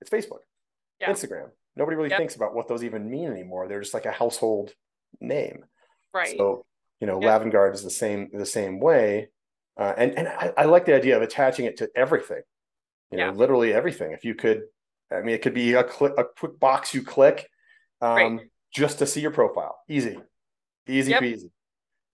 it's 0.00 0.10
Facebook. 0.10 0.40
Yeah. 1.00 1.10
Instagram. 1.10 1.50
Nobody 1.76 1.96
really 1.96 2.08
Yep. 2.10 2.18
thinks 2.18 2.36
about 2.36 2.54
what 2.54 2.68
those 2.68 2.82
even 2.84 3.08
mean 3.10 3.28
anymore. 3.30 3.68
They're 3.68 3.80
just 3.80 3.94
like 3.94 4.06
a 4.06 4.12
household 4.12 4.72
name. 5.20 5.64
right 6.14 6.36
So, 6.36 6.64
you 7.00 7.06
know, 7.06 7.20
Yep. 7.20 7.42
Lavngarde 7.42 7.74
is 7.74 7.82
the 7.82 7.90
same 7.90 8.30
the 8.32 8.46
same 8.46 8.80
way. 8.80 9.28
Uh, 9.76 9.92
and 9.96 10.16
and 10.18 10.28
I, 10.28 10.52
I 10.56 10.64
like 10.64 10.86
the 10.86 10.94
idea 10.94 11.16
of 11.16 11.22
attaching 11.22 11.66
it 11.66 11.76
to 11.78 11.90
everything. 11.94 12.42
You 13.10 13.18
know, 13.18 13.26
Yeah. 13.26 13.32
literally 13.32 13.72
everything. 13.74 14.12
If 14.12 14.24
you 14.24 14.34
could, 14.34 14.62
I 15.12 15.20
mean, 15.20 15.34
it 15.34 15.42
could 15.42 15.54
be 15.54 15.74
a 15.74 15.84
click, 15.84 16.14
a 16.16 16.24
quick 16.24 16.58
box 16.58 16.94
you 16.94 17.02
click, 17.02 17.48
um, 18.00 18.16
Right. 18.38 18.50
just 18.72 18.98
to 19.00 19.06
see 19.06 19.20
your 19.20 19.30
profile. 19.30 19.78
Easy, 19.88 20.18
easy 20.88 21.12
Yep. 21.12 21.22
peasy. 21.22 21.50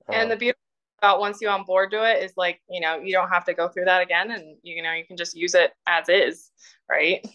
and 0.08 0.28
the 0.28 0.34
Um, 0.34 0.38
beauty 0.38 0.58
about 0.98 1.20
once 1.20 1.40
you 1.40 1.48
on 1.48 1.64
board 1.64 1.90
to 1.92 2.02
it 2.04 2.22
is 2.22 2.32
like 2.36 2.60
you 2.68 2.80
know 2.80 2.96
you 2.96 3.12
don't 3.12 3.28
have 3.28 3.44
to 3.44 3.54
go 3.54 3.68
through 3.68 3.84
that 3.86 4.02
again 4.02 4.30
and 4.30 4.56
you 4.62 4.82
know 4.82 4.92
you 4.92 5.04
can 5.06 5.16
just 5.16 5.36
use 5.36 5.54
it 5.54 5.72
as 5.86 6.08
is 6.08 6.50
right 6.88 7.26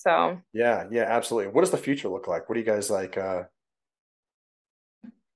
so 0.00 0.38
yeah, 0.52 0.86
yeah, 0.90 1.02
absolutely. 1.04 1.52
What 1.52 1.60
does 1.62 1.70
the 1.70 1.76
future 1.78 2.08
look 2.08 2.26
like? 2.28 2.48
What 2.48 2.54
do 2.54 2.60
you 2.60 2.66
guys 2.66 2.90
like? 2.90 3.16
Uh, 3.18 3.44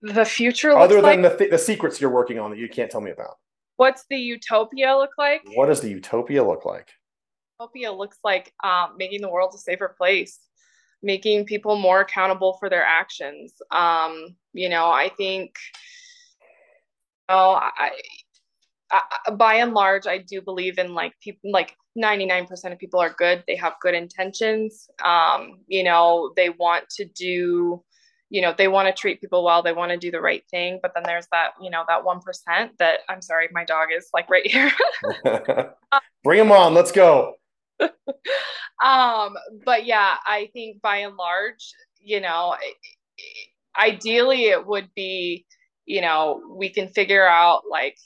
the 0.02 0.24
future 0.24 0.70
looks 0.70 0.82
other 0.84 1.00
like 1.00 1.16
than 1.20 1.22
the 1.30 1.36
th- 1.36 1.50
the 1.50 1.58
secrets 1.58 2.00
you're 2.00 2.10
working 2.10 2.38
on 2.38 2.50
that 2.50 2.58
you 2.58 2.68
can't 2.68 2.90
tell 2.90 3.00
me 3.00 3.10
about. 3.10 3.36
what's 3.76 4.04
the 4.10 4.16
utopia 4.16 4.96
look 4.96 5.10
like 5.18 5.42
What 5.54 5.66
does 5.66 5.80
the 5.80 5.90
utopia 5.90 6.42
look 6.44 6.64
like? 6.64 6.88
utopia 7.58 7.90
looks 7.92 8.18
like 8.24 8.52
um, 8.64 8.94
making 8.98 9.20
the 9.22 9.28
world 9.30 9.52
a 9.54 9.58
safer 9.58 9.94
place 9.96 10.38
making 11.02 11.44
people 11.44 11.76
more 11.76 12.00
accountable 12.00 12.56
for 12.58 12.68
their 12.70 12.84
actions 12.84 13.54
um, 13.70 14.36
you 14.52 14.68
know 14.68 14.90
i 14.90 15.08
think 15.16 15.54
oh 17.28 17.54
I, 17.60 17.90
I 18.92 19.30
by 19.32 19.54
and 19.54 19.72
large 19.74 20.06
i 20.06 20.18
do 20.18 20.40
believe 20.42 20.78
in 20.78 20.94
like 20.94 21.12
people 21.22 21.50
like 21.50 21.74
99% 21.96 22.72
of 22.72 22.78
people 22.78 23.00
are 23.00 23.14
good. 23.16 23.42
They 23.46 23.56
have 23.56 23.74
good 23.80 23.94
intentions. 23.94 24.88
Um, 25.02 25.60
you 25.66 25.84
know 25.84 26.32
they 26.36 26.50
want 26.50 26.88
to 26.90 27.04
do 27.04 27.82
you 28.28 28.42
know 28.42 28.54
they 28.56 28.68
want 28.68 28.88
to 28.88 28.92
treat 28.92 29.20
people 29.20 29.44
well. 29.44 29.62
They 29.62 29.72
want 29.72 29.92
to 29.92 29.98
do 29.98 30.10
the 30.10 30.20
right 30.20 30.44
thing. 30.50 30.78
But 30.82 30.92
then 30.94 31.04
there's 31.04 31.26
that 31.32 31.50
you 31.60 31.70
know 31.70 31.84
that 31.88 32.04
1% 32.04 32.70
that 32.78 33.00
i'm 33.08 33.22
sorry 33.22 33.48
my 33.52 33.64
dog 33.64 33.88
is 33.96 34.08
like 34.12 34.28
right 34.30 34.46
here. 34.46 34.70
Bring 36.24 36.40
him 36.40 36.52
on. 36.52 36.74
Let's 36.74 36.92
go. 36.92 37.34
um 38.82 39.36
but 39.64 39.84
yeah 39.84 40.16
i 40.26 40.48
think 40.52 40.80
by 40.80 40.98
and 40.98 41.16
large 41.16 41.72
you 42.00 42.20
know 42.20 42.54
ideally 43.78 44.46
it 44.46 44.66
would 44.66 44.88
be 44.94 45.44
you 45.84 46.00
know 46.00 46.42
we 46.50 46.68
can 46.68 46.88
figure 46.88 47.26
out 47.26 47.62
like 47.70 47.96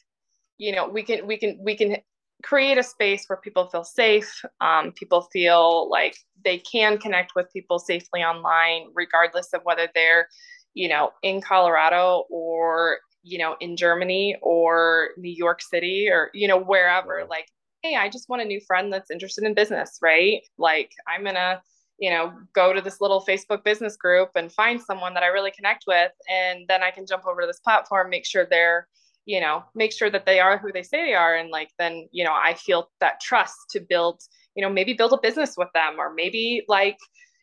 you 0.58 0.72
know 0.74 0.88
we 0.88 1.02
can 1.02 1.26
we 1.26 1.36
can 1.38 1.58
we 1.62 1.76
can 1.76 1.96
create 2.42 2.78
a 2.78 2.82
space 2.82 3.24
where 3.26 3.38
people 3.38 3.66
feel 3.68 3.84
safe 3.84 4.42
um, 4.60 4.92
people 4.92 5.28
feel 5.32 5.88
like 5.90 6.16
they 6.44 6.58
can 6.58 6.98
connect 6.98 7.32
with 7.34 7.52
people 7.52 7.78
safely 7.78 8.22
online 8.22 8.86
regardless 8.94 9.52
of 9.52 9.60
whether 9.64 9.88
they're 9.94 10.28
you 10.74 10.88
know 10.88 11.10
in 11.22 11.40
colorado 11.40 12.24
or 12.30 12.98
you 13.22 13.38
know 13.38 13.56
in 13.60 13.76
germany 13.76 14.36
or 14.42 15.10
new 15.18 15.30
york 15.32 15.60
city 15.60 16.08
or 16.10 16.30
you 16.34 16.48
know 16.48 16.58
wherever 16.58 17.14
Right. 17.16 17.28
like 17.28 17.46
hey 17.82 17.96
i 17.96 18.08
just 18.08 18.28
want 18.28 18.42
a 18.42 18.44
new 18.44 18.60
friend 18.66 18.92
that's 18.92 19.10
interested 19.10 19.44
in 19.44 19.54
business 19.54 19.98
right 20.02 20.40
like 20.58 20.92
i'm 21.08 21.24
gonna 21.24 21.60
you 21.98 22.10
know 22.10 22.32
go 22.54 22.72
to 22.72 22.80
this 22.80 23.00
little 23.00 23.24
facebook 23.26 23.64
business 23.64 23.96
group 23.96 24.30
and 24.36 24.52
find 24.52 24.80
someone 24.80 25.14
that 25.14 25.22
i 25.22 25.26
really 25.26 25.50
connect 25.50 25.84
with 25.86 26.12
and 26.28 26.66
then 26.68 26.82
i 26.82 26.90
can 26.90 27.06
jump 27.06 27.26
over 27.26 27.40
to 27.42 27.46
this 27.46 27.60
platform 27.60 28.08
make 28.10 28.26
sure 28.26 28.46
they're 28.48 28.86
you 29.26 29.40
know 29.40 29.62
make 29.74 29.92
sure 29.92 30.10
that 30.10 30.26
they 30.26 30.40
are 30.40 30.58
who 30.58 30.72
they 30.72 30.82
say 30.82 31.04
they 31.04 31.14
are 31.14 31.36
and 31.36 31.50
like 31.50 31.70
then 31.78 32.08
you 32.12 32.24
know 32.24 32.32
i 32.32 32.54
feel 32.54 32.90
that 33.00 33.20
trust 33.20 33.56
to 33.70 33.80
build 33.80 34.20
you 34.54 34.62
know 34.62 34.70
maybe 34.70 34.94
build 34.94 35.12
a 35.12 35.18
business 35.22 35.54
with 35.56 35.68
them 35.74 35.98
or 35.98 36.12
maybe 36.14 36.62
like 36.68 36.98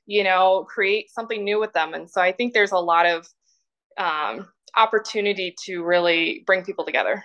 you 0.06 0.24
know 0.24 0.66
create 0.68 1.10
something 1.12 1.44
new 1.44 1.60
with 1.60 1.74
them 1.74 1.94
and 1.94 2.10
so 2.10 2.22
i 2.22 2.32
think 2.32 2.54
there's 2.54 2.72
a 2.72 2.78
lot 2.78 3.06
of 3.06 3.28
um, 3.98 4.48
opportunity 4.76 5.56
to 5.66 5.84
really 5.84 6.44
bring 6.46 6.64
people 6.64 6.86
together 6.86 7.24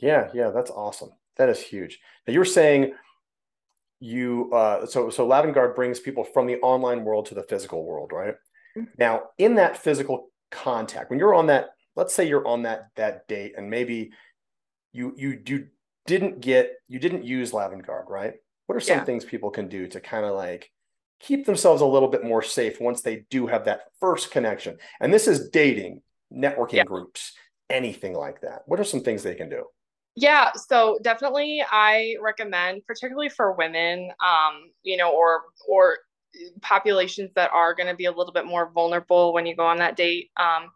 Yeah, 0.00 0.30
yeah, 0.34 0.50
that's 0.50 0.70
awesome. 0.70 1.10
That 1.36 1.48
is 1.48 1.60
huge. 1.60 1.98
Now 2.26 2.32
you 2.32 2.38
were 2.38 2.44
saying 2.44 2.92
you 4.00 4.50
uh 4.52 4.86
so 4.86 5.10
so 5.10 5.26
Lavngarde 5.26 5.74
brings 5.74 5.98
people 5.98 6.22
from 6.22 6.46
the 6.46 6.56
online 6.60 7.04
world 7.04 7.26
to 7.26 7.34
the 7.34 7.42
physical 7.42 7.84
world, 7.84 8.12
right? 8.12 8.34
Mhm. 8.76 8.88
Now, 8.96 9.22
in 9.38 9.56
that 9.56 9.76
physical 9.76 10.30
contact, 10.50 11.10
when 11.10 11.18
you're 11.18 11.34
on 11.34 11.46
that, 11.48 11.70
let's 11.98 12.14
say 12.14 12.28
you're 12.28 12.46
on 12.46 12.62
that 12.62 12.88
that 12.96 13.26
date 13.28 13.54
and 13.56 13.68
maybe 13.68 14.10
you 14.92 15.12
you 15.16 15.42
you 15.44 15.66
didn't 16.06 16.40
get 16.40 16.72
you 16.86 16.98
didn't 16.98 17.24
use 17.24 17.52
Lavngarde, 17.52 18.08
right? 18.08 18.34
What 18.66 18.76
are 18.76 18.80
some 18.80 18.98
Yeah. 18.98 19.04
things 19.04 19.24
people 19.24 19.50
can 19.50 19.68
do 19.68 19.88
to 19.88 20.00
kind 20.00 20.24
of 20.24 20.34
like 20.34 20.70
keep 21.20 21.44
themselves 21.44 21.82
a 21.82 21.86
little 21.86 22.08
bit 22.08 22.24
more 22.24 22.42
safe 22.42 22.80
once 22.80 23.02
they 23.02 23.26
do 23.30 23.48
have 23.48 23.64
that 23.64 23.82
first 24.00 24.30
connection? 24.30 24.78
And 25.00 25.12
this 25.12 25.26
is 25.26 25.50
dating, 25.50 26.02
networking 26.32 26.74
Yeah. 26.74 26.84
groups, 26.84 27.32
anything 27.68 28.14
like 28.14 28.42
that. 28.42 28.62
What 28.66 28.80
are 28.80 28.84
some 28.84 29.00
things 29.00 29.22
they 29.22 29.34
can 29.34 29.48
do? 29.50 29.64
Yeah, 30.14 30.50
so 30.54 30.98
definitely 31.02 31.62
I 31.70 32.16
recommend, 32.20 32.84
particularly 32.86 33.28
for 33.28 33.52
women, 33.52 34.10
um, 34.20 34.70
you 34.82 34.96
know, 34.96 35.12
or 35.12 35.44
or 35.68 35.98
populations 36.60 37.30
that 37.34 37.50
are 37.52 37.74
going 37.74 37.88
to 37.88 37.94
be 37.94 38.04
a 38.06 38.12
little 38.12 38.32
bit 38.32 38.44
more 38.46 38.70
vulnerable 38.70 39.32
when 39.32 39.46
you 39.46 39.56
go 39.56 39.66
on 39.66 39.78
that 39.78 39.96
date. 39.96 40.30
Um, 40.36 40.70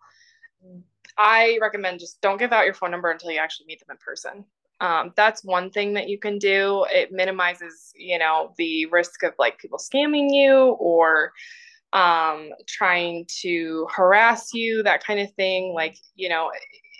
I 1.18 1.59
recommend 1.61 2.01
just 2.01 2.20
don't 2.20 2.38
give 2.38 2.53
out 2.53 2.64
your 2.64 2.75
phone 2.75 2.90
number 2.90 3.11
until 3.11 3.31
you 3.31 3.38
actually 3.38 3.66
meet 3.66 3.81
them 3.81 3.94
in 3.94 3.98
person. 3.98 4.44
Um, 4.81 5.12
that's 5.16 5.44
one 5.44 5.70
thing 5.70 5.94
that 5.94 6.09
you 6.09 6.18
can 6.18 6.38
do. 6.38 6.85
It 6.90 7.12
minimizes, 7.12 7.92
you 7.94 8.18
know, 8.18 8.53
the 8.59 8.87
risk 8.87 9.22
of 9.22 9.33
like 9.38 9.59
people 9.59 9.79
scamming 9.79 10.29
you 10.31 10.77
or 10.81 11.33
um, 11.92 12.51
trying 12.66 13.27
to 13.42 13.87
harass 13.94 14.53
you, 14.53 14.83
that 14.83 15.05
kind 15.05 15.20
of 15.20 15.33
thing. 15.35 15.72
Like, 15.72 15.96
you 16.16 16.29
know, 16.29 16.51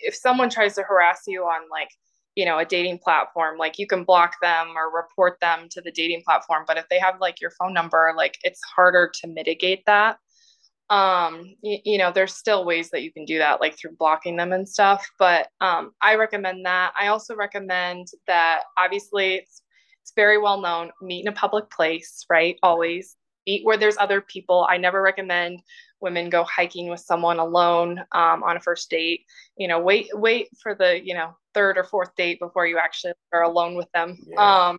if 0.05 0.15
someone 0.15 0.49
tries 0.49 0.75
to 0.77 0.83
harass 0.83 1.23
you 1.27 1.43
on 1.43 1.69
like, 1.71 1.89
you 2.37 2.45
know, 2.45 2.59
a 2.59 2.65
dating 2.65 2.99
platform, 2.99 3.59
like 3.59 3.79
you 3.79 3.87
can 3.87 4.05
block 4.05 4.35
them 4.41 4.69
or 4.77 4.95
report 4.95 5.39
them 5.41 5.67
to 5.71 5.81
the 5.81 5.91
dating 5.91 6.23
platform. 6.25 6.65
But 6.67 6.79
if 6.79 6.89
they 6.89 6.99
have 6.99 7.21
like 7.21 7.41
your 7.41 7.51
phone 7.51 7.75
number, 7.75 8.15
like 8.17 8.39
it's 8.45 8.61
harder 8.63 9.11
to 9.23 9.27
mitigate 9.27 9.85
that 9.87 10.19
um 10.91 11.55
you, 11.63 11.79
you, 11.85 11.99
know 11.99 12.13
there's 12.13 12.35
still 12.35 12.65
ways 12.65 12.91
that 12.91 13.03
you 13.03 13.13
can 13.13 13.25
do 13.25 13.39
that 13.39 13.61
like 13.61 13.79
through 13.79 13.97
blocking 13.99 14.37
them 14.37 14.53
and 14.53 14.69
stuff 14.69 15.09
but 15.19 15.49
um 15.61 15.93
i 16.03 16.17
recommend 16.17 16.67
that. 16.67 16.93
I 16.99 17.07
also 17.09 17.35
recommend 17.35 18.09
that 18.27 18.63
obviously 18.77 19.35
it's 19.37 19.63
it's 20.03 20.13
very 20.15 20.39
well 20.39 20.61
known 20.61 20.91
meet 21.01 21.21
in 21.21 21.29
a 21.29 21.33
public 21.33 21.71
place 21.71 22.25
right 22.29 22.59
always. 22.63 23.17
Meet 23.47 23.65
where 23.65 23.77
there's 23.77 23.97
other 23.99 24.21
people. 24.21 24.67
I 24.69 24.77
never 24.77 25.03
recommend 25.03 25.61
women 26.01 26.31
go 26.31 26.45
hiking 26.45 26.89
with 26.89 27.01
someone 27.01 27.39
alone 27.39 27.99
um, 28.13 28.43
on 28.45 28.57
a 28.57 28.61
first 28.61 28.91
date. 28.91 29.23
You 29.57 29.69
know 29.69 29.81
wait 29.81 30.09
wait 30.13 30.49
for 30.61 30.75
the 30.75 31.01
you 31.03 31.15
know 31.15 31.37
third 31.55 31.79
or 31.79 31.85
fourth 31.85 32.15
date 32.17 32.41
before 32.41 32.67
you 32.67 32.79
actually 32.79 33.15
are 33.33 33.43
alone 33.43 33.77
with 33.77 33.91
them. 33.93 34.19
Yeah. 34.27 34.69
um 34.69 34.79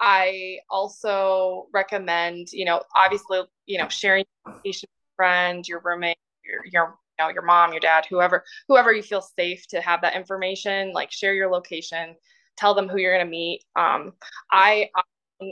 I 0.00 0.58
also 0.70 1.66
recommend, 1.74 2.52
you 2.52 2.64
know, 2.64 2.82
obviously, 2.94 3.40
you 3.66 3.78
know, 3.78 3.88
sharing 3.88 4.24
friend, 5.18 5.66
your 5.66 5.80
roommate, 5.84 6.16
your, 6.44 6.64
your 6.72 6.98
you 7.18 7.24
know, 7.24 7.30
your 7.30 7.42
mom, 7.42 7.72
your 7.72 7.80
dad, 7.80 8.06
whoever, 8.08 8.44
whoever 8.68 8.92
you 8.92 9.02
feel 9.02 9.20
safe 9.20 9.66
to 9.68 9.80
have 9.80 10.00
that 10.02 10.14
information, 10.14 10.92
like 10.92 11.10
share 11.10 11.34
your 11.34 11.50
location, 11.50 12.14
tell 12.56 12.74
them 12.74 12.88
who 12.88 12.98
you're 12.98 13.14
going 13.14 13.26
to 13.26 13.30
meet. 13.30 13.64
Um, 13.76 14.12
I, 14.52 14.90
I 14.94 15.02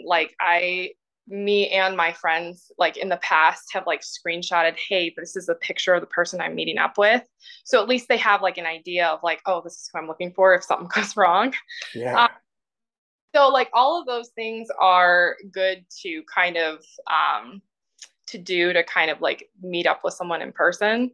like, 0.05 0.35
I, 0.41 0.91
me 1.29 1.71
and 1.71 1.97
my 1.97 2.13
friends, 2.13 2.71
like 2.79 2.97
in 2.97 3.09
the 3.09 3.17
past, 3.17 3.65
have 3.73 3.85
like 3.85 4.03
screenshotted, 4.03 4.77
hey, 4.89 5.13
this 5.17 5.35
is 5.35 5.49
a 5.49 5.57
picture 5.57 5.95
of 5.95 6.01
the 6.01 6.07
person 6.07 6.41
I'm 6.41 6.55
meeting 6.55 6.79
up 6.79 6.99
with. 6.99 7.23
So 7.65 7.83
at 7.83 7.89
least 7.89 8.07
they 8.09 8.17
have 8.19 8.43
like 8.43 8.59
an 8.59 8.67
idea 8.67 9.09
of 9.09 9.21
like, 9.25 9.41
oh, 9.45 9.61
this 9.63 9.75
is 9.75 9.91
who 9.93 9.99
I'm 9.99 10.07
looking 10.07 10.33
for 10.33 10.55
if 10.55 10.63
something 10.63 10.89
goes 10.95 11.17
wrong. 11.17 11.53
Yeah. 11.95 12.25
Um, 12.25 12.29
so 13.35 13.49
like 13.49 13.71
all 13.75 14.01
of 14.01 14.07
those 14.07 14.31
things 14.31 14.69
are 14.81 15.37
good 15.53 15.85
to 16.03 16.23
kind 16.33 16.57
of 16.57 16.79
um, 17.07 17.61
to 18.27 18.39
do 18.39 18.73
to 18.73 18.83
kind 18.85 19.11
of 19.11 19.21
like 19.21 19.49
meet 19.63 19.87
up 19.87 20.01
with 20.05 20.15
someone 20.15 20.43
in 20.43 20.53
person. 20.53 21.11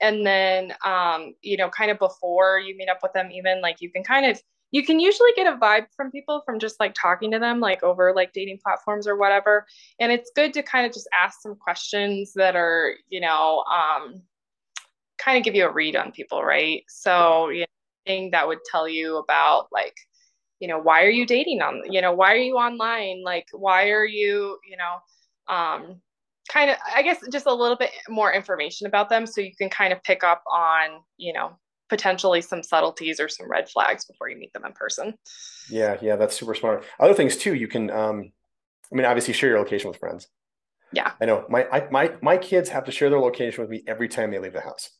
And 0.00 0.26
then 0.26 0.74
um 0.84 1.34
you 1.42 1.56
know 1.56 1.70
kind 1.70 1.90
of 1.90 1.98
before 1.98 2.58
you 2.58 2.76
meet 2.76 2.88
up 2.88 2.98
with 3.02 3.12
them 3.12 3.30
even 3.30 3.60
like 3.60 3.80
you 3.80 3.90
can 3.90 4.02
kind 4.04 4.26
of 4.26 4.40
you 4.72 4.84
can 4.84 5.00
usually 5.00 5.30
get 5.36 5.52
a 5.52 5.56
vibe 5.56 5.86
from 5.96 6.10
people 6.10 6.42
from 6.44 6.58
just 6.58 6.80
like 6.80 6.94
talking 6.94 7.30
to 7.30 7.38
them 7.38 7.60
like 7.60 7.82
over 7.82 8.12
like 8.14 8.32
dating 8.32 8.58
platforms 8.62 9.06
or 9.06 9.16
whatever. 9.16 9.64
And 10.00 10.10
it's 10.12 10.30
good 10.34 10.52
to 10.54 10.62
kind 10.62 10.84
of 10.84 10.92
just 10.92 11.08
ask 11.18 11.40
some 11.40 11.56
questions 11.56 12.32
that 12.34 12.56
are 12.56 12.94
you 13.08 13.20
know 13.20 13.64
um 13.64 14.22
kind 15.18 15.38
of 15.38 15.44
give 15.44 15.54
you 15.54 15.66
a 15.66 15.72
read 15.72 15.96
on 15.96 16.12
people 16.12 16.42
right? 16.42 16.82
So 16.88 17.48
you 17.48 17.60
know 17.60 17.66
thing 18.06 18.30
that 18.30 18.46
would 18.46 18.58
tell 18.70 18.88
you 18.88 19.16
about 19.16 19.66
like 19.72 19.96
you 20.60 20.68
know 20.68 20.78
why 20.78 21.04
are 21.04 21.10
you 21.10 21.26
dating 21.26 21.60
on 21.60 21.82
you 21.90 22.00
know 22.00 22.12
why 22.12 22.32
are 22.32 22.36
you 22.36 22.56
online? 22.56 23.22
Like 23.24 23.46
why 23.52 23.90
are 23.90 24.04
you 24.04 24.58
you 24.68 24.76
know 24.76 25.54
um 25.54 26.00
kind 26.50 26.70
of 26.70 26.76
i 26.94 27.02
guess 27.02 27.18
just 27.32 27.46
a 27.46 27.52
little 27.52 27.76
bit 27.76 27.90
more 28.08 28.32
information 28.32 28.86
about 28.86 29.08
them 29.08 29.26
so 29.26 29.40
you 29.40 29.54
can 29.56 29.68
kind 29.68 29.92
of 29.92 30.02
pick 30.02 30.22
up 30.22 30.42
on 30.50 31.00
you 31.16 31.32
know 31.32 31.56
potentially 31.88 32.40
some 32.40 32.62
subtleties 32.62 33.20
or 33.20 33.28
some 33.28 33.50
red 33.50 33.68
flags 33.68 34.04
before 34.04 34.28
you 34.28 34.36
meet 34.36 34.52
them 34.52 34.64
in 34.64 34.72
person. 34.72 35.14
Yeah 35.68 35.96
yeah 36.00 36.16
that's 36.16 36.38
super 36.38 36.54
smart. 36.54 36.84
Other 37.00 37.14
things 37.14 37.36
too 37.36 37.54
you 37.54 37.68
can 37.68 37.90
um 37.90 38.32
i 38.92 38.96
mean 38.96 39.06
obviously 39.06 39.34
share 39.34 39.50
your 39.50 39.58
location 39.58 39.88
with 39.88 39.98
friends. 39.98 40.28
Yeah. 40.92 41.12
I 41.20 41.24
know 41.24 41.44
my 41.48 41.66
I, 41.70 41.88
my 41.90 42.12
my 42.22 42.36
kids 42.36 42.68
have 42.70 42.84
to 42.84 42.92
share 42.92 43.10
their 43.10 43.20
location 43.20 43.62
with 43.62 43.70
me 43.70 43.82
every 43.86 44.08
time 44.08 44.30
they 44.30 44.38
leave 44.38 44.52
the 44.52 44.60
house. 44.60 44.90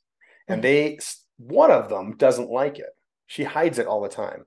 And 0.48 0.62
they 0.62 0.98
one 1.38 1.70
of 1.70 1.88
them 1.88 2.16
doesn't 2.16 2.50
like 2.50 2.78
it. 2.78 2.90
She 3.26 3.44
hides 3.44 3.78
it 3.78 3.86
all 3.86 4.00
the 4.00 4.08
time. 4.08 4.44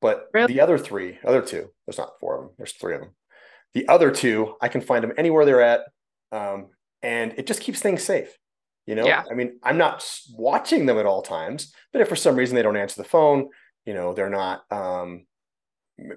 But 0.00 0.28
really? 0.32 0.52
the 0.52 0.60
other 0.60 0.78
three 0.78 1.18
other 1.24 1.42
two 1.42 1.70
there's 1.86 1.98
not 1.98 2.18
four 2.20 2.36
of 2.36 2.42
them 2.42 2.54
there's 2.56 2.72
three 2.72 2.94
of 2.94 3.00
them. 3.00 3.10
The 3.74 3.88
other 3.88 4.10
two 4.10 4.54
i 4.62 4.68
can 4.68 4.80
find 4.80 5.04
them 5.04 5.12
anywhere 5.18 5.44
they're 5.44 5.60
at 5.60 5.82
um, 6.36 6.66
and 7.02 7.34
it 7.36 7.46
just 7.46 7.60
keeps 7.60 7.80
things 7.80 8.02
safe. 8.02 8.36
You 8.86 8.94
know, 8.94 9.06
yeah. 9.06 9.24
I 9.28 9.34
mean, 9.34 9.58
I'm 9.62 9.78
not 9.78 10.08
watching 10.32 10.86
them 10.86 10.98
at 10.98 11.06
all 11.06 11.22
times, 11.22 11.72
but 11.92 12.02
if 12.02 12.08
for 12.08 12.16
some 12.16 12.36
reason 12.36 12.54
they 12.54 12.62
don't 12.62 12.76
answer 12.76 13.02
the 13.02 13.08
phone, 13.08 13.48
you 13.84 13.94
know, 13.94 14.12
they're 14.12 14.30
not, 14.30 14.62
um, 14.70 15.26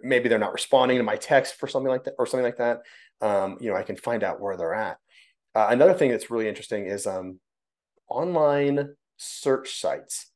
maybe 0.04 0.30
they're 0.30 0.38
not 0.38 0.54
responding 0.54 0.98
to 0.98 1.04
my 1.04 1.16
text 1.16 1.56
for 1.56 1.68
something 1.68 1.90
like 1.90 2.04
that 2.04 2.14
or 2.20 2.28
something 2.28 2.44
like 2.44 2.58
that. 2.58 2.82
Um, 3.22 3.58
you 3.60 3.72
know, 3.72 3.76
I 3.76 3.84
can 3.84 3.96
find 3.96 4.24
out 4.24 4.40
where 4.40 4.56
they're 4.56 4.76
at. 4.76 4.98
Uh, 5.56 5.68
another 5.72 5.94
thing 5.94 6.12
that's 6.12 6.30
really 6.30 6.48
interesting 6.48 6.86
is 6.86 7.08
um, 7.08 7.40
online 8.08 8.96
search 9.18 9.80
sites. 9.80 10.28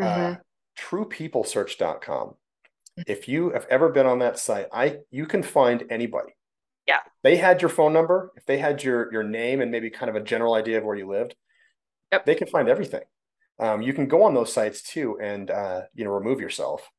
Uh, 0.00 0.04
mm-hmm. 0.04 0.32
Uh, 0.32 0.36
truepeoplesearch.com. 0.78 2.34
If 3.06 3.28
you 3.28 3.50
have 3.50 3.66
ever 3.68 3.88
been 3.88 4.06
on 4.06 4.20
that 4.20 4.38
site, 4.38 4.66
I 4.72 4.98
you 5.10 5.26
can 5.26 5.42
find 5.42 5.84
anybody 5.90 6.34
yeah 6.86 7.00
they 7.22 7.36
had 7.36 7.62
your 7.62 7.68
phone 7.68 7.92
number 7.92 8.32
if 8.36 8.44
they 8.46 8.58
had 8.58 8.82
your 8.82 9.12
your 9.12 9.22
name 9.22 9.60
and 9.60 9.70
maybe 9.70 9.90
kind 9.90 10.10
of 10.10 10.16
a 10.16 10.20
general 10.20 10.54
idea 10.54 10.78
of 10.78 10.84
where 10.84 10.96
you 10.96 11.06
lived 11.06 11.34
yep. 12.12 12.24
they 12.24 12.34
can 12.34 12.46
find 12.46 12.68
everything 12.68 13.02
um, 13.60 13.82
you 13.82 13.92
can 13.92 14.08
go 14.08 14.24
on 14.24 14.34
those 14.34 14.52
sites 14.52 14.82
too 14.82 15.18
and 15.20 15.50
uh, 15.50 15.82
you 15.94 16.04
know 16.04 16.10
remove 16.10 16.40
yourself 16.40 16.90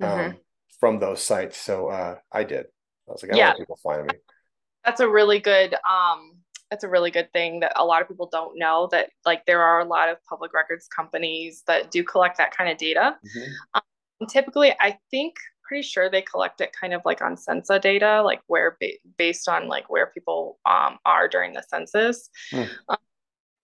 um, 0.00 0.08
mm-hmm. 0.08 0.36
from 0.80 0.98
those 0.98 1.22
sites 1.22 1.58
so 1.58 1.88
uh, 1.88 2.16
i 2.32 2.44
did 2.44 2.66
i 3.08 3.12
was 3.12 3.22
like 3.22 3.32
i 3.32 3.36
yeah. 3.36 3.54
people 3.54 3.78
finding 3.82 4.06
me 4.06 4.14
that's 4.84 5.00
a 5.00 5.08
really 5.08 5.38
good 5.38 5.74
um 5.74 6.32
that's 6.70 6.84
a 6.84 6.88
really 6.88 7.10
good 7.10 7.32
thing 7.32 7.60
that 7.60 7.72
a 7.76 7.84
lot 7.84 8.02
of 8.02 8.08
people 8.08 8.28
don't 8.30 8.58
know 8.58 8.88
that 8.90 9.10
like 9.24 9.44
there 9.46 9.62
are 9.62 9.80
a 9.80 9.84
lot 9.84 10.08
of 10.08 10.18
public 10.28 10.52
records 10.52 10.86
companies 10.88 11.62
that 11.66 11.90
do 11.90 12.04
collect 12.04 12.36
that 12.36 12.54
kind 12.56 12.70
of 12.70 12.76
data 12.76 13.16
mm-hmm. 13.24 13.52
um, 13.74 14.28
typically 14.28 14.74
i 14.80 14.98
think 15.10 15.34
pretty 15.68 15.82
sure 15.82 16.10
they 16.10 16.22
collect 16.22 16.60
it 16.60 16.74
kind 16.78 16.94
of 16.94 17.02
like 17.04 17.22
on 17.22 17.36
census 17.36 17.78
data, 17.80 18.22
like 18.22 18.40
where 18.46 18.76
ba- 18.80 18.98
based 19.18 19.48
on 19.48 19.68
like 19.68 19.88
where 19.90 20.06
people 20.06 20.58
um, 20.66 20.98
are 21.04 21.28
during 21.28 21.52
the 21.52 21.62
census. 21.68 22.30
Mm. 22.52 22.68
Um, 22.88 22.96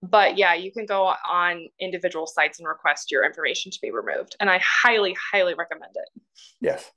but 0.02 0.36
yeah, 0.36 0.52
you 0.54 0.70
can 0.70 0.84
go 0.84 1.14
on 1.28 1.66
individual 1.80 2.26
sites 2.26 2.58
and 2.58 2.68
request 2.68 3.10
your 3.10 3.24
information 3.24 3.72
to 3.72 3.78
be 3.80 3.90
removed, 3.90 4.36
and 4.38 4.50
I 4.50 4.58
highly, 4.58 5.16
highly 5.32 5.54
recommend 5.54 5.92
it. 5.96 6.22
Yes. 6.60 6.90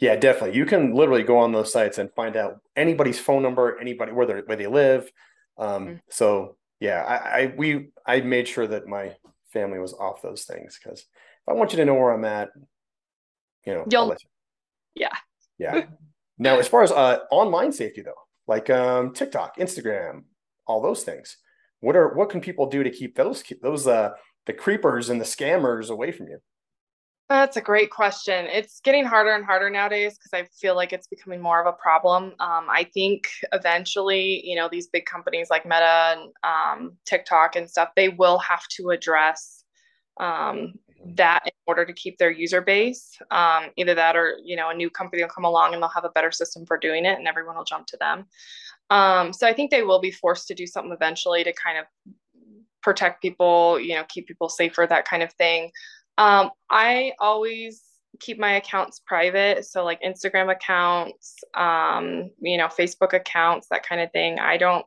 Yeah, 0.00 0.16
definitely. 0.16 0.56
You 0.56 0.66
can 0.66 0.92
literally 0.92 1.22
go 1.22 1.38
on 1.38 1.52
those 1.52 1.72
sites 1.72 1.98
and 1.98 2.10
find 2.14 2.36
out 2.36 2.60
anybody's 2.74 3.20
phone 3.20 3.42
number, 3.42 3.78
anybody 3.80 4.10
where 4.10 4.26
they 4.26 4.34
where 4.40 4.56
they 4.56 4.66
live. 4.66 5.10
Um, 5.56 5.86
mm 5.86 6.00
So 6.10 6.56
yeah, 6.80 7.02
I, 7.02 7.14
I 7.14 7.54
we 7.56 7.90
I 8.06 8.20
made 8.20 8.48
sure 8.48 8.66
that 8.66 8.88
my 8.88 9.14
family 9.52 9.78
was 9.78 9.94
off 9.94 10.20
those 10.20 10.44
things 10.44 10.78
because 10.82 11.00
if 11.00 11.48
I 11.48 11.52
want 11.52 11.72
you 11.72 11.76
to 11.76 11.84
know 11.84 11.94
where 11.94 12.12
I'm 12.12 12.24
at, 12.24 12.50
you 13.64 13.74
know, 13.74 13.84
you'll 13.88 14.16
yeah. 14.94 15.16
Yeah. 15.58 15.86
now, 16.38 16.58
as 16.58 16.68
far 16.68 16.82
as 16.82 16.90
uh, 16.90 17.18
online 17.30 17.72
safety, 17.72 18.02
though, 18.02 18.12
like 18.46 18.70
um, 18.70 19.12
TikTok, 19.12 19.58
Instagram, 19.58 20.24
all 20.66 20.82
those 20.82 21.04
things, 21.04 21.36
what 21.80 21.96
are 21.96 22.14
what 22.14 22.30
can 22.30 22.40
people 22.40 22.66
do 22.66 22.82
to 22.82 22.90
keep 22.90 23.16
those 23.16 23.42
those 23.62 23.86
uh, 23.86 24.10
the 24.46 24.52
creepers 24.52 25.10
and 25.10 25.20
the 25.20 25.24
scammers 25.24 25.90
away 25.90 26.12
from 26.12 26.28
you? 26.28 26.38
That's 27.30 27.56
a 27.56 27.62
great 27.62 27.90
question. 27.90 28.46
It's 28.46 28.80
getting 28.80 29.04
harder 29.04 29.34
and 29.34 29.44
harder 29.44 29.70
nowadays 29.70 30.18
because 30.18 30.32
I 30.34 30.46
feel 30.60 30.76
like 30.76 30.92
it's 30.92 31.06
becoming 31.06 31.40
more 31.40 31.58
of 31.58 31.66
a 31.66 31.72
problem. 31.72 32.34
Um, 32.38 32.66
I 32.68 32.86
think 32.92 33.28
eventually, 33.52 34.46
you 34.46 34.54
know, 34.54 34.68
these 34.70 34.88
big 34.88 35.06
companies 35.06 35.48
like 35.48 35.64
Meta 35.64 36.16
and 36.18 36.32
um, 36.42 36.92
TikTok 37.06 37.56
and 37.56 37.68
stuff, 37.68 37.90
they 37.96 38.10
will 38.10 38.38
have 38.38 38.68
to 38.76 38.90
address 38.90 39.63
um, 40.18 40.74
that 41.16 41.42
in 41.44 41.52
order 41.66 41.84
to 41.84 41.92
keep 41.92 42.18
their 42.18 42.30
user 42.30 42.60
base. 42.60 43.18
Um, 43.30 43.64
either 43.76 43.94
that 43.94 44.16
or, 44.16 44.38
you 44.42 44.56
know, 44.56 44.70
a 44.70 44.74
new 44.74 44.90
company 44.90 45.22
will 45.22 45.28
come 45.28 45.44
along 45.44 45.74
and 45.74 45.82
they'll 45.82 45.90
have 45.90 46.04
a 46.04 46.10
better 46.10 46.32
system 46.32 46.64
for 46.66 46.78
doing 46.78 47.04
it 47.04 47.18
and 47.18 47.28
everyone 47.28 47.56
will 47.56 47.64
jump 47.64 47.86
to 47.88 47.96
them. 47.98 48.26
Um, 48.90 49.32
so 49.32 49.46
I 49.46 49.52
think 49.52 49.70
they 49.70 49.82
will 49.82 50.00
be 50.00 50.10
forced 50.10 50.48
to 50.48 50.54
do 50.54 50.66
something 50.66 50.92
eventually 50.92 51.44
to 51.44 51.52
kind 51.52 51.78
of 51.78 51.84
protect 52.82 53.22
people, 53.22 53.80
you 53.80 53.94
know, 53.94 54.04
keep 54.08 54.26
people 54.26 54.48
safer, 54.48 54.86
that 54.86 55.08
kind 55.08 55.22
of 55.22 55.32
thing. 55.32 55.70
Um, 56.18 56.50
I 56.70 57.12
always 57.18 57.82
keep 58.20 58.38
my 58.38 58.52
accounts 58.52 59.00
private. 59.04 59.64
So 59.64 59.84
like 59.84 60.02
Instagram 60.02 60.50
accounts, 60.52 61.36
um, 61.54 62.30
you 62.40 62.56
know, 62.56 62.68
Facebook 62.68 63.12
accounts, 63.12 63.68
that 63.70 63.86
kind 63.86 64.00
of 64.00 64.12
thing. 64.12 64.38
I 64.38 64.56
don't 64.56 64.86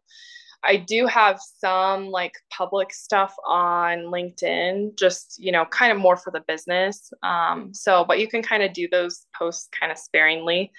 I 0.63 0.77
do 0.77 1.05
have 1.05 1.39
some 1.59 2.07
like 2.07 2.33
public 2.51 2.93
stuff 2.93 3.33
on 3.45 4.05
LinkedIn, 4.05 4.97
just, 4.97 5.35
you 5.39 5.51
know, 5.51 5.65
kind 5.65 5.91
of 5.91 5.97
more 5.97 6.17
for 6.17 6.31
the 6.31 6.43
business. 6.47 7.11
Um, 7.23 7.73
so, 7.73 8.03
but 8.05 8.19
you 8.19 8.27
can 8.27 8.41
kind 8.41 8.63
of 8.63 8.73
do 8.73 8.87
those 8.91 9.25
posts 9.37 9.69
kind 9.77 9.91
of 9.91 9.97
sparingly. 9.97 10.71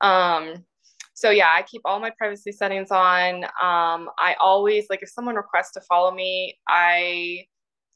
Um, 0.00 0.64
so 1.14 1.30
yeah, 1.30 1.50
I 1.54 1.62
keep 1.62 1.82
all 1.84 2.00
my 2.00 2.10
privacy 2.16 2.50
settings 2.50 2.90
on. 2.90 3.44
Um, 3.44 4.08
I 4.18 4.36
always 4.40 4.86
like 4.88 5.02
if 5.02 5.10
someone 5.10 5.34
requests 5.34 5.72
to 5.72 5.80
follow 5.82 6.10
me, 6.10 6.58
I 6.66 7.44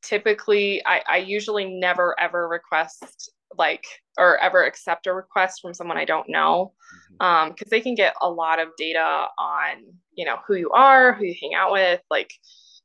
typically 0.03 0.85
I, 0.85 1.03
I 1.09 1.17
usually 1.17 1.65
never 1.65 2.15
ever 2.21 2.47
request 2.47 3.31
like 3.59 3.85
or 4.17 4.39
ever 4.39 4.65
accept 4.65 5.07
a 5.07 5.13
request 5.13 5.61
from 5.61 5.75
someone 5.75 5.97
I 5.97 6.05
don't 6.05 6.29
know 6.29 6.73
um 7.21 7.51
because 7.51 7.71
they 7.71 7.81
can 7.81 7.95
get 7.95 8.15
a 8.21 8.29
lot 8.29 8.61
of 8.61 8.69
data 8.77 9.27
on 9.39 9.85
you 10.15 10.25
know 10.25 10.37
who 10.47 10.55
you 10.55 10.71
are 10.71 11.13
who 11.13 11.25
you 11.25 11.35
hang 11.41 11.55
out 11.55 11.73
with 11.73 12.01
like 12.11 12.33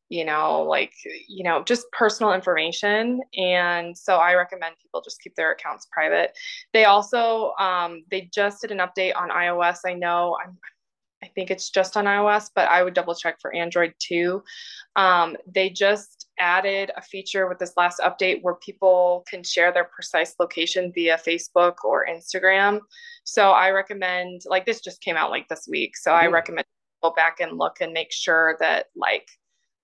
you 0.10 0.25
know 0.25 0.63
like 0.63 0.93
you 1.27 1.43
know 1.43 1.63
just 1.63 1.86
personal 1.91 2.34
information. 2.34 3.21
And 3.38 3.97
so 3.97 4.17
i 4.17 4.34
recommend 4.34 4.75
people 4.82 5.01
just 5.01 5.21
keep 5.21 5.36
their 5.36 5.51
accounts 5.51 5.88
private. 5.91 6.32
They 6.73 6.86
also 6.86 7.53
um, 7.60 8.03
they 8.12 8.29
just 8.34 8.62
did 8.62 8.71
an 8.71 8.79
update 8.79 9.15
on 9.15 9.29
ios. 9.29 9.79
I 9.86 9.93
know 9.93 10.38
i'm 10.43 10.58
I 11.23 11.27
think 11.27 11.51
it's 11.51 11.69
just 11.69 11.97
on 11.97 12.05
iOS, 12.05 12.49
but 12.55 12.69
I 12.69 12.84
would 12.84 12.93
double 12.93 13.13
check 13.13 13.38
for 13.41 13.53
Android 13.53 13.93
too. 13.99 14.43
Um, 14.95 15.36
they 15.45 15.69
just 15.69 16.27
added 16.39 16.91
a 16.95 17.01
feature 17.01 17.47
with 17.47 17.60
this 17.60 17.73
last 17.75 17.99
update 17.99 18.39
where 18.41 18.55
people 18.55 19.25
can 19.29 19.43
share 19.43 19.73
their 19.73 19.84
precise 19.84 20.36
location 20.39 20.91
via 20.93 21.17
Facebook 21.17 21.75
or 21.84 22.08
Instagram. 22.08 22.79
So 23.25 23.51
I 23.51 23.71
recommend, 23.71 24.41
like, 24.45 24.65
this 24.65 24.82
just 24.82 25.01
came 25.01 25.17
out 25.17 25.29
like 25.29 25.47
this 25.49 25.67
week. 25.69 25.97
So 25.97 26.12
I 26.12 26.27
recommend 26.27 26.65
go 27.01 27.12
back 27.12 27.39
and 27.39 27.58
look 27.58 27.77
and 27.82 27.93
make 27.93 28.12
sure 28.12 28.58
that, 28.60 28.88
like, 28.95 29.27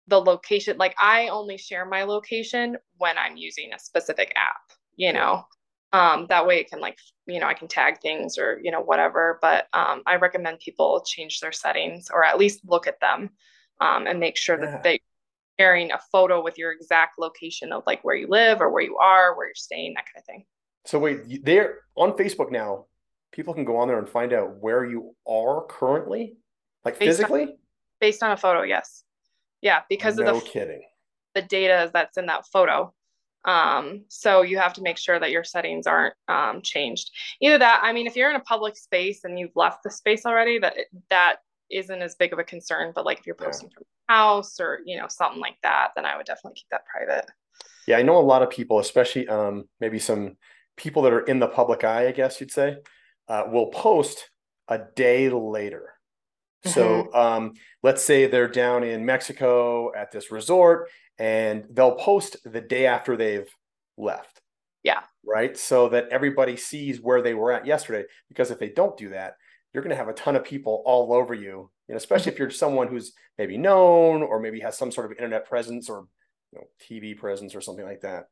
the 0.08 0.20
location, 0.20 0.78
like, 0.78 0.96
I 1.00 1.30
only 1.30 1.58
share 1.58 1.86
my 1.86 2.04
location 2.04 2.78
when 2.98 3.18
I'm 3.18 3.38
using 3.38 3.72
a 3.74 3.80
specific 3.80 4.34
app, 4.36 4.78
you 4.96 5.14
know? 5.14 5.46
Um, 5.96 6.26
that 6.30 6.46
way 6.46 6.60
it 6.60 6.70
can 6.70 6.80
like 6.80 6.98
you 7.26 7.40
know 7.40 7.48
i 7.48 7.54
can 7.54 7.68
tag 7.68 8.00
things 8.02 8.38
or 8.38 8.60
you 8.62 8.72
know 8.72 8.82
whatever 8.82 9.40
but 9.42 9.68
um, 9.74 10.02
i 10.06 10.16
recommend 10.16 10.60
people 10.60 11.04
change 11.06 11.40
their 11.40 11.52
settings 11.52 12.10
or 12.12 12.24
at 12.24 12.38
least 12.38 12.62
look 12.66 12.88
at 12.88 13.00
them 13.00 13.30
um, 13.82 14.08
and 14.08 14.20
make 14.20 14.38
sure 14.38 14.60
yeah. 14.62 14.72
that 14.72 14.84
they're 14.84 15.00
sharing 15.60 15.92
a 15.92 16.00
photo 16.12 16.44
with 16.44 16.58
your 16.58 16.72
exact 16.72 17.18
location 17.18 17.72
of 17.72 17.84
like 17.88 18.04
where 18.04 18.16
you 18.16 18.28
live 18.28 18.62
or 18.62 18.70
where 18.70 18.84
you 18.84 18.98
are 18.98 19.36
where 19.38 19.48
you're 19.48 19.56
staying 19.56 19.94
that 19.94 20.06
kind 20.06 20.22
of 20.22 20.26
thing. 20.26 20.46
So 20.86 21.00
wait 21.00 21.46
they're 21.46 21.80
on 21.96 22.12
facebook 22.14 22.52
now 22.52 22.86
people 23.32 23.54
can 23.54 23.66
go 23.66 23.78
on 23.78 23.88
there 23.88 24.00
and 24.00 24.08
find 24.08 24.34
out 24.34 24.58
where 24.62 24.86
you 24.86 25.14
are 25.28 25.66
currently? 25.66 26.38
Like 26.86 26.98
based 26.98 27.18
physically? 27.18 27.44
On, 27.44 27.58
based 28.00 28.24
on 28.24 28.32
a 28.32 28.38
photo 28.38 28.64
yes. 28.64 29.04
Yeah 29.62 29.82
because 29.90 30.18
no 30.18 30.36
of 30.36 30.44
the 30.44 30.50
kidding. 30.50 30.82
the 31.36 31.42
data 31.42 31.90
that's 31.94 32.18
in 32.18 32.26
that 32.26 32.46
photo 32.52 32.94
um, 33.46 34.04
so 34.08 34.42
you 34.42 34.58
have 34.58 34.74
to 34.74 34.82
make 34.82 34.98
sure 34.98 35.20
that 35.20 35.32
your 35.32 35.44
settings 35.44 35.88
aren't 35.88 36.16
um, 36.28 36.62
changed. 36.62 37.12
Either 37.42 37.60
that, 37.60 37.82
I 37.84 37.94
mean, 37.94 38.08
if 38.08 38.16
you're 38.16 38.30
in 38.30 38.36
a 38.36 38.42
public 38.42 38.76
space 38.76 39.24
and 39.24 39.40
you've 39.40 39.56
left 39.56 39.84
the 39.84 39.92
space 39.92 40.26
already, 40.26 40.58
that 40.60 40.76
that 41.10 41.38
isn't 41.70 42.02
as 42.02 42.16
big 42.16 42.34
of 42.34 42.40
a 42.40 42.44
concern. 42.44 42.92
But 42.94 43.06
like 43.06 43.20
if 43.20 43.28
you're 43.28 43.36
posting 43.36 43.70
yeah. 43.70 43.76
from 43.76 43.84
the 43.84 44.14
house 44.14 44.60
or 44.60 44.80
you 44.86 44.98
know 44.98 45.08
something 45.08 45.40
like 45.40 45.58
that, 45.64 45.90
then 45.96 46.06
I 46.06 46.18
would 46.18 46.26
definitely 46.26 46.56
keep 46.56 46.70
that 46.72 46.86
private. 46.86 47.30
Yeah, 47.88 47.98
I 47.98 48.02
know 48.02 48.18
a 48.18 48.20
lot 48.20 48.42
of 48.42 48.50
people, 48.50 48.80
especially 48.80 49.28
um, 49.28 49.66
maybe 49.80 50.00
some 50.00 50.38
people 50.76 51.04
that 51.04 51.14
are 51.14 51.22
in 51.22 51.40
the 51.40 51.48
public 51.48 51.84
eye, 51.84 52.08
I 52.08 52.12
guess 52.12 52.42
you'd 52.42 52.52
say, 52.52 52.78
uh, 53.28 53.44
will 53.48 53.68
post 53.68 54.30
a 54.68 54.80
day 54.96 55.30
later. 55.30 55.95
So 56.66 57.04
mm-hmm. 57.04 57.18
um, 57.18 57.54
let's 57.84 58.04
say 58.04 58.28
they're 58.28 58.48
down 58.48 58.84
in 58.84 59.06
Mexico 59.06 59.92
at 59.96 60.12
this 60.12 60.32
resort 60.32 60.90
and 61.18 61.66
they'll 61.70 61.96
post 61.96 62.38
the 62.44 62.62
day 62.62 62.88
after 62.88 63.16
they've 63.16 63.50
left. 63.98 64.42
Yeah. 64.84 65.02
Right. 65.26 65.58
So 65.58 65.90
that 65.90 66.10
everybody 66.10 66.58
sees 66.58 67.02
where 67.02 67.22
they 67.22 67.34
were 67.34 67.52
at 67.52 67.66
yesterday. 67.66 68.08
Because 68.30 68.52
if 68.52 68.60
they 68.60 68.70
don't 68.70 68.98
do 68.98 69.10
that, 69.10 69.36
you're 69.74 69.84
going 69.84 69.92
to 69.92 69.98
have 69.98 70.08
a 70.08 70.14
ton 70.14 70.36
of 70.36 70.44
people 70.44 70.84
all 70.86 71.14
over 71.14 71.34
you, 71.34 71.70
know, 71.90 71.96
especially 71.96 72.32
if 72.32 72.40
you're 72.40 72.50
someone 72.50 72.88
who's 72.88 73.14
maybe 73.38 73.58
known 73.58 74.22
or 74.24 74.40
maybe 74.40 74.60
has 74.62 74.78
some 74.78 74.92
sort 74.92 75.06
of 75.06 75.18
internet 75.18 75.48
presence 75.48 75.90
or 75.90 76.06
you 76.54 76.60
know, 76.60 76.66
TV 76.82 77.18
presence 77.18 77.56
or 77.56 77.62
something 77.62 77.86
like 77.86 78.02
that. 78.02 78.26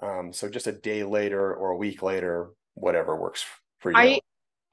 Um, 0.00 0.32
so 0.32 0.48
just 0.48 0.66
a 0.66 0.72
day 0.72 1.04
later 1.04 1.54
or 1.54 1.70
a 1.70 1.76
week 1.76 2.02
later, 2.02 2.50
whatever 2.74 3.16
works 3.16 3.44
for 3.78 3.90
you. 3.90 3.96
I 3.96 4.20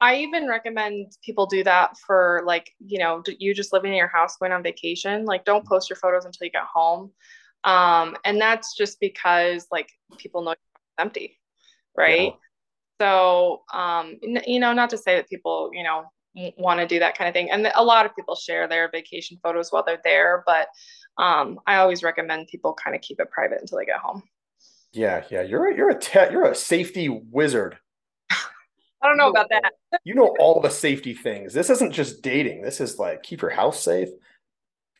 I 0.04 0.16
even 0.16 0.46
recommend 0.46 1.12
people 1.24 1.46
do 1.46 1.64
that 1.64 1.96
for 2.06 2.42
like, 2.44 2.70
you 2.78 2.98
know, 2.98 3.22
you 3.38 3.54
just 3.54 3.72
living 3.72 3.92
in 3.92 3.96
your 3.96 4.08
house 4.08 4.36
going 4.36 4.52
on 4.52 4.62
vacation. 4.62 5.24
Like, 5.24 5.46
don't 5.46 5.66
post 5.66 5.88
your 5.88 5.96
photos 5.96 6.26
until 6.26 6.44
you 6.44 6.50
get 6.50 6.64
home. 6.64 7.10
Um, 7.64 8.14
and 8.22 8.38
that's 8.38 8.76
just 8.76 9.00
because 9.00 9.66
like 9.72 9.88
people 10.18 10.42
know 10.42 10.50
it's 10.50 10.60
empty, 10.98 11.38
right? 11.96 12.34
Yeah. 13.00 13.00
So, 13.00 13.62
um, 13.72 14.18
you 14.46 14.60
know, 14.60 14.74
not 14.74 14.90
to 14.90 14.98
say 14.98 15.16
that 15.16 15.30
people, 15.30 15.70
you 15.72 15.82
know, 15.82 16.04
want 16.58 16.80
to 16.80 16.86
do 16.86 16.98
that 16.98 17.16
kind 17.16 17.28
of 17.28 17.32
thing. 17.32 17.50
And 17.50 17.72
a 17.74 17.82
lot 17.82 18.04
of 18.04 18.14
people 18.14 18.34
share 18.34 18.68
their 18.68 18.90
vacation 18.90 19.38
photos 19.42 19.72
while 19.72 19.84
they're 19.86 20.02
there, 20.04 20.44
but 20.44 20.68
um, 21.16 21.58
I 21.66 21.76
always 21.76 22.02
recommend 22.02 22.48
people 22.48 22.74
kind 22.74 22.94
of 22.94 23.00
keep 23.00 23.20
it 23.20 23.30
private 23.30 23.62
until 23.62 23.78
they 23.78 23.86
get 23.86 24.00
home. 24.00 24.22
Yeah, 24.92 25.24
yeah, 25.30 25.40
you're 25.40 25.68
a, 25.68 25.74
you're 25.74 25.90
a 25.90 25.98
te- 25.98 26.30
you're 26.30 26.50
a 26.50 26.54
safety 26.54 27.08
wizard. 27.08 27.78
I 29.04 29.08
don't 29.08 29.18
know, 29.18 29.26
you 29.26 29.32
know 29.32 29.40
about 29.40 29.50
that. 29.50 29.72
you 30.04 30.14
know 30.14 30.34
all 30.38 30.60
the 30.60 30.70
safety 30.70 31.12
things. 31.12 31.52
This 31.52 31.68
isn't 31.68 31.92
just 31.92 32.22
dating. 32.22 32.62
This 32.62 32.80
is 32.80 32.98
like 32.98 33.22
keep 33.22 33.42
your 33.42 33.50
house 33.50 33.82
safe. 33.82 34.08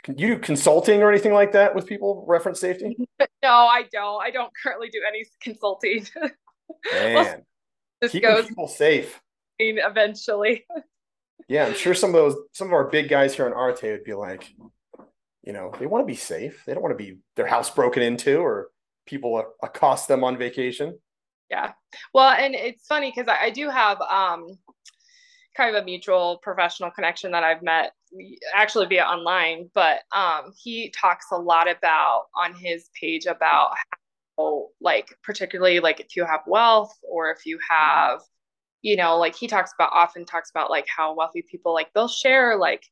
Can 0.03 0.19
you 0.19 0.35
do 0.35 0.39
consulting 0.39 1.03
or 1.03 1.11
anything 1.11 1.33
like 1.33 1.53
that 1.53 1.75
with 1.75 1.87
people 1.87 2.25
reference 2.29 2.61
safety? 2.61 2.97
No, 3.43 3.51
I 3.51 3.85
don't. 3.93 4.23
I 4.23 4.31
don't 4.31 4.51
currently 4.63 4.89
do 4.89 5.03
any 5.07 5.27
consulting. 5.43 6.07
Man, 6.93 7.15
well, 7.15 7.37
this 8.01 8.13
keeping 8.13 8.31
goes 8.31 8.47
people 8.47 8.69
safe. 8.69 9.21
Eventually. 9.59 10.65
yeah, 11.47 11.67
I'm 11.67 11.75
sure 11.75 11.93
some 11.93 12.09
of 12.09 12.15
those, 12.15 12.37
some 12.53 12.69
of 12.69 12.73
our 12.73 12.89
big 12.89 13.11
guys 13.11 13.35
here 13.35 13.45
on 13.45 13.53
Arte 13.53 13.91
would 13.91 14.03
be 14.03 14.15
like, 14.15 14.51
you 15.43 15.53
know, 15.53 15.75
they 15.79 15.85
want 15.85 16.01
to 16.01 16.07
be 16.07 16.17
safe. 16.17 16.63
They 16.65 16.73
don't 16.73 16.83
want 16.83 16.97
to 16.97 17.05
be 17.05 17.19
their 17.37 17.47
house 17.47 17.69
broken 17.69 18.03
into 18.03 18.39
or 18.39 18.69
people 19.07 19.45
accost 19.63 20.09
them 20.09 20.25
on 20.25 20.39
vacation. 20.39 20.99
Yeah. 21.55 21.73
Well, 22.13 22.31
and 22.31 22.53
it's 22.53 22.85
funny 22.85 23.13
because 23.15 23.29
I, 23.29 23.47
I 23.47 23.51
do 23.51 23.71
have 23.71 24.01
um 24.01 24.59
kind 25.57 25.75
of 25.75 25.81
a 25.81 25.85
mutual 25.85 26.41
professional 26.43 26.91
connection 26.91 27.31
that 27.31 27.45
I've 27.45 27.63
met 27.63 27.93
actually 28.53 28.87
via 28.87 29.05
online, 29.05 29.71
but 29.73 30.01
um, 30.11 30.53
he 30.61 30.91
talks 30.91 31.27
a 31.31 31.37
lot 31.37 31.71
about 31.71 32.25
on 32.37 32.55
his 32.55 32.91
page 33.01 33.27
about 33.27 33.75
how, 34.37 34.67
like, 34.81 35.17
particularly 35.23 35.79
like 35.79 36.01
if 36.01 36.17
you 36.17 36.25
have 36.25 36.41
wealth 36.49 36.93
or 37.09 37.31
if 37.31 37.47
you 37.47 37.61
have, 37.71 38.21
you 38.83 38.97
know, 38.97 39.17
like 39.17 39.37
he 39.37 39.47
talks 39.47 39.73
about 39.79 39.93
often 39.93 40.25
talks 40.25 40.51
about 40.51 40.71
like 40.71 40.87
how 40.89 41.15
wealthy 41.15 41.45
people 41.49 41.73
like 41.73 41.93
they'll 41.95 42.09
share 42.09 42.57
like 42.57 42.83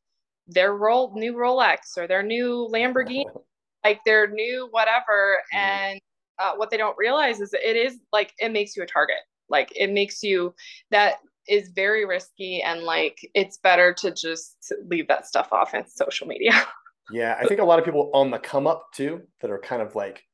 their 0.47 0.73
roll 0.73 1.13
new 1.17 1.35
Rolex 1.35 1.97
or 1.97 2.07
their 2.07 2.23
new 2.23 2.69
Lamborghini, 2.73 3.25
like 3.85 3.99
their 4.07 4.29
new 4.29 4.69
whatever, 4.71 5.41
mm-hmm. 5.53 5.59
and 5.59 6.01
uh, 6.43 6.55
what 6.57 6.71
they 6.71 6.77
don't 6.77 6.97
realize 6.99 7.41
is 7.41 7.55
it 7.55 7.77
is 7.77 7.99
like 8.13 8.33
it 8.39 8.51
makes 8.51 8.77
you 8.77 8.83
a 8.83 8.87
target. 8.87 9.17
Like 9.49 9.73
it 9.77 9.93
makes 9.93 10.23
you 10.23 10.55
that 10.91 11.17
is 11.49 11.71
very 11.75 12.05
risky 12.05 12.63
and 12.63 12.83
like 12.83 13.19
it's 13.35 13.59
better 13.59 13.93
to 13.93 14.13
just 14.13 14.73
leave 14.89 15.09
that 15.09 15.27
stuff 15.27 15.53
off 15.53 15.75
in 15.75 15.87
social 15.87 16.27
media. 16.27 16.53
yeah, 17.13 17.37
I 17.41 17.47
think 17.47 17.61
a 17.61 17.65
lot 17.65 17.79
of 17.79 17.85
people 17.85 18.11
on 18.15 18.31
the 18.31 18.39
come 18.39 18.67
up 18.67 18.87
too 18.95 19.23
that 19.41 19.51
are 19.51 19.59
kind 19.59 19.83
of 19.83 19.95
like 19.95 20.25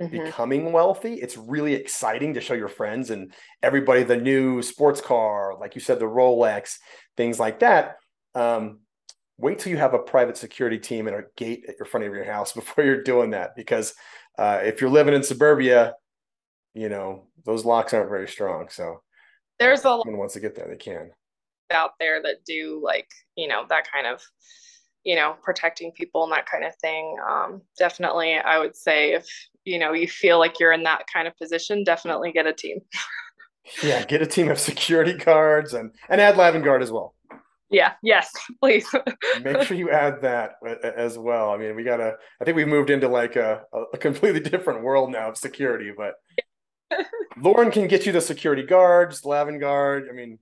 mm-hmm. 0.00 0.24
becoming 0.24 0.72
wealthy. 0.72 1.14
It's 1.14 1.36
really 1.36 1.74
exciting 1.74 2.34
to 2.34 2.40
show 2.40 2.54
your 2.54 2.68
friends 2.68 3.10
and 3.10 3.32
everybody 3.62 4.02
the 4.02 4.16
new 4.16 4.62
sports 4.62 5.00
car, 5.00 5.56
like 5.58 5.74
you 5.74 5.80
said, 5.80 5.98
the 5.98 6.06
Rolex, 6.06 6.76
things 7.16 7.38
like 7.38 7.60
that. 7.60 7.96
Um, 8.34 8.80
wait 9.38 9.58
till 9.58 9.70
you 9.70 9.78
have 9.78 9.94
a 9.94 9.98
private 9.98 10.36
security 10.36 10.78
team 10.78 11.06
and 11.06 11.16
a 11.16 11.22
gate 11.36 11.64
at 11.68 11.76
your 11.78 11.86
front 11.86 12.06
of 12.06 12.12
your 12.12 12.24
house 12.24 12.52
before 12.54 12.84
you're 12.84 13.02
doing 13.02 13.30
that 13.30 13.56
because 13.56 13.94
uh, 14.38 14.60
if 14.62 14.80
you're 14.80 14.90
living 14.90 15.14
in 15.14 15.22
suburbia 15.22 15.94
you 16.74 16.88
know 16.88 17.24
those 17.44 17.64
locks 17.64 17.92
aren't 17.92 18.10
very 18.10 18.28
strong 18.28 18.68
so 18.68 19.00
there's 19.58 19.84
a 19.84 19.90
lot 19.90 20.06
wants 20.06 20.34
to 20.34 20.40
get 20.40 20.54
there, 20.54 20.68
they 20.68 20.76
can 20.76 21.10
out 21.70 21.92
there 22.00 22.22
that 22.22 22.44
do 22.46 22.80
like 22.82 23.08
you 23.36 23.48
know 23.48 23.64
that 23.68 23.84
kind 23.92 24.06
of 24.06 24.22
you 25.04 25.14
know 25.14 25.36
protecting 25.42 25.92
people 25.92 26.24
and 26.24 26.32
that 26.32 26.46
kind 26.46 26.64
of 26.64 26.74
thing. 26.76 27.16
Um, 27.28 27.62
definitely, 27.78 28.36
I 28.36 28.58
would 28.58 28.76
say 28.76 29.12
if 29.12 29.26
you 29.64 29.78
know 29.78 29.92
you 29.92 30.08
feel 30.08 30.38
like 30.38 30.60
you're 30.60 30.72
in 30.72 30.84
that 30.84 31.04
kind 31.12 31.28
of 31.28 31.36
position, 31.36 31.84
definitely 31.84 32.32
get 32.32 32.46
a 32.46 32.52
team. 32.52 32.78
yeah, 33.82 34.04
get 34.04 34.22
a 34.22 34.26
team 34.26 34.50
of 34.50 34.58
security 34.58 35.14
guards 35.14 35.74
and 35.74 35.92
and 36.08 36.20
add 36.20 36.36
Lavngarde 36.36 36.82
as 36.82 36.92
well. 36.92 37.14
Yeah. 37.70 37.92
Yes, 38.02 38.32
please. 38.60 38.88
Make 39.42 39.62
sure 39.62 39.76
you 39.76 39.90
add 39.90 40.22
that 40.22 40.54
as 40.96 41.18
well. 41.18 41.50
I 41.50 41.58
mean, 41.58 41.76
we 41.76 41.82
gotta. 41.82 42.14
I 42.40 42.44
think 42.44 42.56
we've 42.56 42.68
moved 42.68 42.90
into 42.90 43.08
like 43.08 43.36
a, 43.36 43.62
a 43.92 43.98
completely 43.98 44.40
different 44.50 44.82
world 44.82 45.10
now 45.10 45.30
of 45.30 45.36
security, 45.36 45.92
but 45.96 46.14
Lauren 47.42 47.70
can 47.70 47.88
get 47.88 48.06
you 48.06 48.12
the 48.12 48.20
security 48.20 48.62
guards, 48.62 49.22
Lavngarde. 49.22 50.08
I 50.08 50.12
mean, 50.12 50.38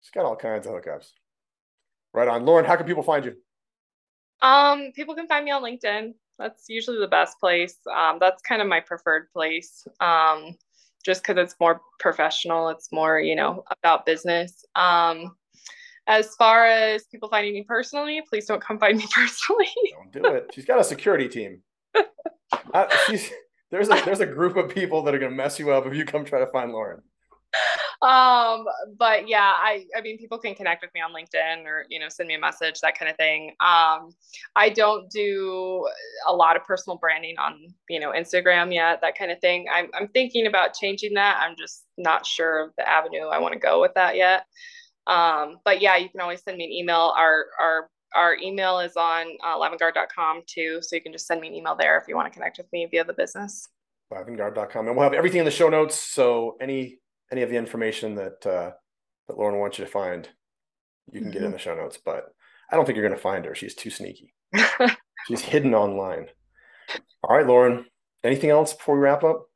she's 0.00 0.10
got 0.10 0.24
all 0.24 0.36
kinds 0.36 0.66
of 0.66 0.72
hookups. 0.72 1.10
Right 2.12 2.28
on. 2.28 2.44
Lauren, 2.44 2.64
how 2.64 2.76
can 2.76 2.86
people 2.86 3.02
find 3.02 3.24
you? 3.24 3.36
Um, 4.40 4.92
people 4.94 5.14
can 5.14 5.28
find 5.28 5.44
me 5.44 5.50
on 5.50 5.62
LinkedIn. 5.62 6.14
That's 6.38 6.64
usually 6.68 6.98
the 6.98 7.08
best 7.08 7.38
place. 7.40 7.76
Um, 7.92 8.18
that's 8.20 8.40
kind 8.42 8.62
of 8.62 8.68
my 8.68 8.80
preferred 8.80 9.30
place. 9.32 9.86
Um, 10.00 10.56
just 11.04 11.22
because 11.22 11.42
it's 11.42 11.54
more 11.60 11.80
professional. 11.98 12.68
It's 12.68 12.90
more, 12.92 13.20
you 13.20 13.36
know, 13.36 13.64
about 13.70 14.06
business. 14.06 14.64
Um, 14.74 15.36
as 16.08 16.34
far 16.36 16.66
as 16.66 17.04
people 17.04 17.28
finding 17.28 17.52
me 17.52 17.62
personally, 17.62 18.22
please 18.28 18.46
don't 18.46 18.62
come 18.62 18.78
find 18.78 18.96
me 18.98 19.04
personally. 19.14 19.68
Don't 19.92 20.12
do 20.12 20.34
it. 20.34 20.50
She's 20.54 20.64
got 20.64 20.80
a 20.80 20.84
security 20.84 21.28
team. 21.28 21.62
Uh, 22.74 22.86
she's 23.06 23.30
there's 23.70 23.88
a 23.90 24.00
there's 24.04 24.20
a 24.20 24.26
group 24.26 24.56
of 24.56 24.70
people 24.70 25.02
that 25.02 25.14
are 25.14 25.18
gonna 25.18 25.34
mess 25.34 25.58
you 25.58 25.70
up 25.70 25.86
if 25.86 25.94
you 25.94 26.04
come 26.04 26.24
try 26.24 26.38
to 26.38 26.46
find 26.46 26.72
Lauren. 26.72 27.02
um 28.02 28.64
but 28.98 29.26
yeah 29.26 29.54
i 29.56 29.84
i 29.96 30.00
mean 30.02 30.18
people 30.18 30.38
can 30.38 30.54
connect 30.54 30.82
with 30.82 30.90
me 30.94 31.00
on 31.00 31.12
linkedin 31.12 31.64
or 31.64 31.84
you 31.88 31.98
know 31.98 32.08
send 32.08 32.28
me 32.28 32.34
a 32.34 32.38
message 32.38 32.78
that 32.80 32.96
kind 32.96 33.10
of 33.10 33.16
thing 33.16 33.48
um 33.60 34.10
i 34.54 34.68
don't 34.68 35.10
do 35.10 35.86
a 36.26 36.32
lot 36.32 36.56
of 36.56 36.64
personal 36.64 36.98
branding 36.98 37.36
on 37.38 37.58
you 37.88 37.98
know 37.98 38.12
instagram 38.12 38.72
yet 38.72 39.00
that 39.00 39.16
kind 39.16 39.30
of 39.30 39.40
thing 39.40 39.66
i'm, 39.72 39.88
I'm 39.94 40.08
thinking 40.08 40.46
about 40.46 40.74
changing 40.74 41.14
that 41.14 41.38
i'm 41.40 41.56
just 41.56 41.84
not 41.96 42.26
sure 42.26 42.66
of 42.66 42.70
the 42.76 42.88
avenue 42.88 43.26
i 43.28 43.38
want 43.38 43.54
to 43.54 43.58
go 43.58 43.80
with 43.80 43.94
that 43.94 44.14
yet 44.16 44.44
um 45.08 45.58
but 45.64 45.80
yeah 45.80 45.96
you 45.96 46.08
can 46.08 46.20
always 46.20 46.42
send 46.42 46.56
me 46.56 46.64
an 46.64 46.72
email 46.72 47.12
our 47.16 47.46
our 47.60 47.90
our 48.14 48.36
email 48.36 48.78
is 48.78 48.96
on 48.96 49.26
uh, 49.44 49.58
lavngarde.com 49.58 50.42
too 50.46 50.78
so 50.80 50.96
you 50.96 51.02
can 51.02 51.12
just 51.12 51.26
send 51.26 51.40
me 51.40 51.48
an 51.48 51.54
email 51.54 51.76
there 51.78 51.98
if 51.98 52.04
you 52.08 52.14
want 52.14 52.26
to 52.26 52.32
connect 52.32 52.56
with 52.58 52.66
me 52.72 52.86
via 52.90 53.04
the 53.04 53.12
business 53.12 53.68
Lavngarde.com, 54.12 54.86
and 54.86 54.96
we'll 54.96 55.04
have 55.04 55.12
everything 55.12 55.40
in 55.40 55.44
the 55.44 55.50
show 55.50 55.68
notes 55.68 55.98
so 55.98 56.56
any 56.60 56.98
any 57.30 57.42
of 57.42 57.50
the 57.50 57.56
information 57.56 58.14
that 58.14 58.46
uh, 58.46 58.72
that 59.28 59.38
Lauren 59.38 59.58
wants 59.58 59.78
you 59.78 59.84
to 59.84 59.90
find, 59.90 60.28
you 61.12 61.20
can 61.20 61.24
mm-hmm. 61.24 61.30
get 61.30 61.42
in 61.42 61.48
mm-hmm. 61.48 61.52
the 61.52 61.58
show 61.58 61.74
notes. 61.74 61.98
But 62.02 62.24
I 62.70 62.76
don't 62.76 62.86
think 62.86 62.96
you're 62.96 63.06
going 63.06 63.16
to 63.16 63.22
find 63.22 63.44
her. 63.44 63.54
She's 63.54 63.74
too 63.74 63.90
sneaky. 63.90 64.34
She's 65.26 65.42
hidden 65.42 65.74
online. 65.74 66.28
All 67.22 67.36
right, 67.36 67.46
Lauren. 67.46 67.84
Anything 68.24 68.50
else 68.50 68.72
before 68.72 68.96
we 68.96 69.02
wrap 69.02 69.24
up? 69.24 69.47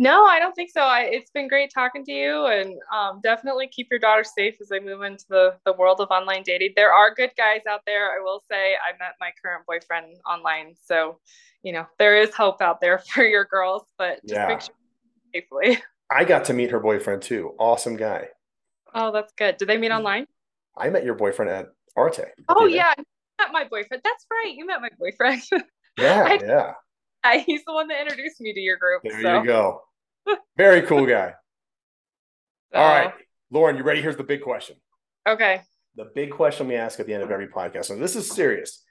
No, 0.00 0.24
I 0.24 0.38
don't 0.38 0.54
think 0.54 0.70
so. 0.70 0.80
I, 0.80 1.00
it's 1.02 1.30
been 1.32 1.48
great 1.48 1.72
talking 1.74 2.04
to 2.04 2.12
you, 2.12 2.46
and 2.46 2.76
um, 2.94 3.20
definitely 3.20 3.66
keep 3.66 3.88
your 3.90 3.98
daughter 3.98 4.22
safe 4.22 4.54
as 4.60 4.68
they 4.68 4.78
move 4.78 5.02
into 5.02 5.24
the, 5.28 5.56
the 5.64 5.72
world 5.72 6.00
of 6.00 6.08
online 6.10 6.44
dating. 6.44 6.74
There 6.76 6.92
are 6.92 7.12
good 7.12 7.32
guys 7.36 7.62
out 7.68 7.80
there. 7.84 8.12
I 8.12 8.22
will 8.22 8.44
say, 8.48 8.74
I 8.74 8.96
met 8.98 9.14
my 9.18 9.30
current 9.44 9.66
boyfriend 9.66 10.16
online, 10.24 10.74
so 10.84 11.18
you 11.64 11.72
know 11.72 11.84
there 11.98 12.16
is 12.16 12.32
hope 12.32 12.62
out 12.62 12.80
there 12.80 12.98
for 13.12 13.24
your 13.24 13.44
girls. 13.44 13.82
But 13.98 14.20
just 14.22 14.34
yeah. 14.34 14.46
make 14.46 14.60
sure 14.60 14.74
safely. 15.34 15.82
I 16.10 16.24
got 16.24 16.44
to 16.44 16.54
meet 16.54 16.70
her 16.70 16.80
boyfriend 16.80 17.22
too. 17.22 17.54
Awesome 17.58 17.96
guy. 17.96 18.28
Oh, 18.94 19.10
that's 19.12 19.32
good. 19.32 19.56
Did 19.58 19.68
they 19.68 19.76
meet 19.76 19.90
online? 19.90 20.26
I 20.76 20.90
met 20.90 21.04
your 21.04 21.14
boyfriend 21.14 21.50
at 21.50 21.66
Arte. 21.96 22.22
Oh 22.48 22.66
yeah, 22.66 22.94
met 23.38 23.48
my 23.52 23.64
boyfriend. 23.64 24.02
That's 24.04 24.26
right. 24.30 24.54
You 24.54 24.64
met 24.64 24.80
my 24.80 24.90
boyfriend. 24.98 25.42
Yeah, 25.98 26.22
I, 26.28 26.38
yeah. 26.46 26.72
I, 27.24 27.38
he's 27.38 27.64
the 27.66 27.72
one 27.72 27.88
that 27.88 28.00
introduced 28.00 28.40
me 28.40 28.52
to 28.52 28.60
your 28.60 28.76
group. 28.76 29.02
There 29.02 29.20
so. 29.20 29.40
you 29.40 29.44
go. 29.44 29.80
Very 30.56 30.82
cool 30.82 31.06
guy. 31.06 31.34
So. 32.72 32.78
All 32.78 32.88
right, 32.88 33.12
Lauren, 33.50 33.76
you 33.76 33.82
ready? 33.82 34.02
Here's 34.02 34.16
the 34.16 34.24
big 34.24 34.42
question. 34.42 34.76
Okay. 35.26 35.62
The 35.96 36.10
big 36.14 36.30
question 36.30 36.68
we 36.68 36.76
ask 36.76 37.00
at 37.00 37.06
the 37.06 37.14
end 37.14 37.22
of 37.22 37.30
every 37.30 37.48
podcast. 37.48 37.90
And 37.90 38.02
this 38.02 38.16
is 38.16 38.30
serious. 38.30 38.84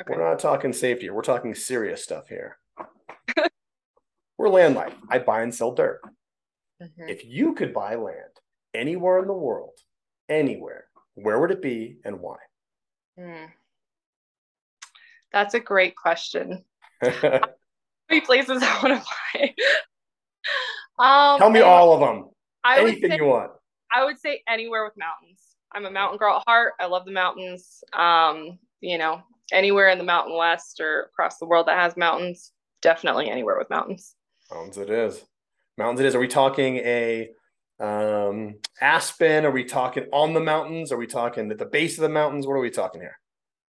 Okay. 0.00 0.14
We're 0.14 0.28
not 0.28 0.38
talking 0.38 0.72
safety. 0.72 1.08
We're 1.10 1.22
talking 1.22 1.54
serious 1.54 2.02
stuff 2.02 2.28
here. 2.28 2.58
We're 4.38 4.48
land 4.48 4.74
life. 4.74 4.94
I 5.10 5.18
buy 5.18 5.42
and 5.42 5.54
sell 5.54 5.74
dirt. 5.74 6.00
Mm-hmm. 6.82 7.08
If 7.08 7.24
you 7.24 7.54
could 7.54 7.72
buy 7.72 7.94
land 7.94 8.16
anywhere 8.74 9.18
in 9.18 9.26
the 9.26 9.32
world, 9.32 9.78
anywhere, 10.28 10.86
where 11.14 11.40
would 11.40 11.50
it 11.50 11.62
be 11.62 11.98
and 12.04 12.20
why? 12.20 12.36
Mm. 13.18 13.48
That's 15.32 15.54
a 15.54 15.60
great 15.60 15.96
question. 15.96 16.64
Three 17.02 18.20
places 18.20 18.62
I 18.62 18.82
want 18.82 19.02
to 19.02 19.10
buy? 19.34 19.54
Um, 20.98 21.38
Tell 21.38 21.50
me 21.50 21.60
all 21.60 21.94
of 21.94 22.00
them. 22.00 22.30
I 22.64 22.80
Anything 22.80 23.10
say, 23.10 23.16
you 23.16 23.24
want. 23.24 23.52
I 23.92 24.04
would 24.04 24.18
say 24.18 24.42
anywhere 24.48 24.84
with 24.84 24.94
mountains. 24.96 25.40
I'm 25.72 25.86
a 25.86 25.90
mountain 25.90 26.18
girl 26.18 26.36
at 26.36 26.42
heart. 26.46 26.74
I 26.80 26.86
love 26.86 27.04
the 27.04 27.12
mountains. 27.12 27.82
Um, 27.92 28.58
you 28.80 28.98
know, 28.98 29.22
anywhere 29.52 29.88
in 29.88 29.98
the 29.98 30.04
Mountain 30.04 30.36
West 30.36 30.80
or 30.80 31.04
across 31.04 31.38
the 31.38 31.46
world 31.46 31.66
that 31.66 31.78
has 31.78 31.96
mountains, 31.96 32.52
definitely 32.82 33.30
anywhere 33.30 33.58
with 33.58 33.70
mountains. 33.70 34.14
Mountains 34.50 34.78
it 34.78 34.90
is 34.90 35.24
mountains 35.78 36.00
it 36.00 36.06
is. 36.06 36.14
Are 36.14 36.20
we 36.20 36.28
talking 36.28 36.76
a 36.78 37.30
um, 37.80 38.56
Aspen? 38.80 39.44
Are 39.44 39.50
we 39.50 39.64
talking 39.64 40.06
on 40.12 40.34
the 40.34 40.40
mountains? 40.40 40.92
Are 40.92 40.96
we 40.96 41.06
talking 41.06 41.50
at 41.50 41.58
the 41.58 41.66
base 41.66 41.98
of 41.98 42.02
the 42.02 42.08
mountains? 42.08 42.46
What 42.46 42.54
are 42.54 42.60
we 42.60 42.70
talking 42.70 43.00
here? 43.00 43.18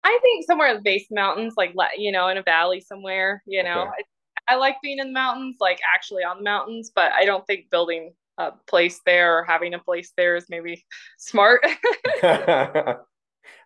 I 0.04 0.18
think 0.22 0.46
somewhere 0.46 0.70
at 0.70 0.78
the 0.78 0.82
base 0.82 1.08
mountains, 1.12 1.54
like 1.58 1.74
you 1.98 2.12
know, 2.12 2.28
in 2.30 2.38
a 2.38 2.44
valley 2.44 2.82
somewhere. 2.82 3.44
You 3.46 3.64
know, 3.64 3.82
okay. 3.82 4.04
I, 4.50 4.56
like 4.56 4.78
being 4.82 5.00
in 5.00 5.08
the 5.08 5.14
mountains, 5.14 5.58
like 5.60 5.80
actually 5.96 6.24
on 6.24 6.38
the 6.38 6.44
mountains, 6.44 6.92
but 6.94 7.12
I 7.12 7.26
don't 7.26 7.46
think 7.46 7.70
building 7.70 8.14
a 8.38 8.52
place 8.68 9.02
there 9.06 9.40
or 9.40 9.44
having 9.44 9.74
a 9.74 9.80
place 9.80 10.12
there 10.18 10.36
is 10.36 10.46
maybe 10.50 10.86
smart. 11.18 11.66
I, 12.24 12.96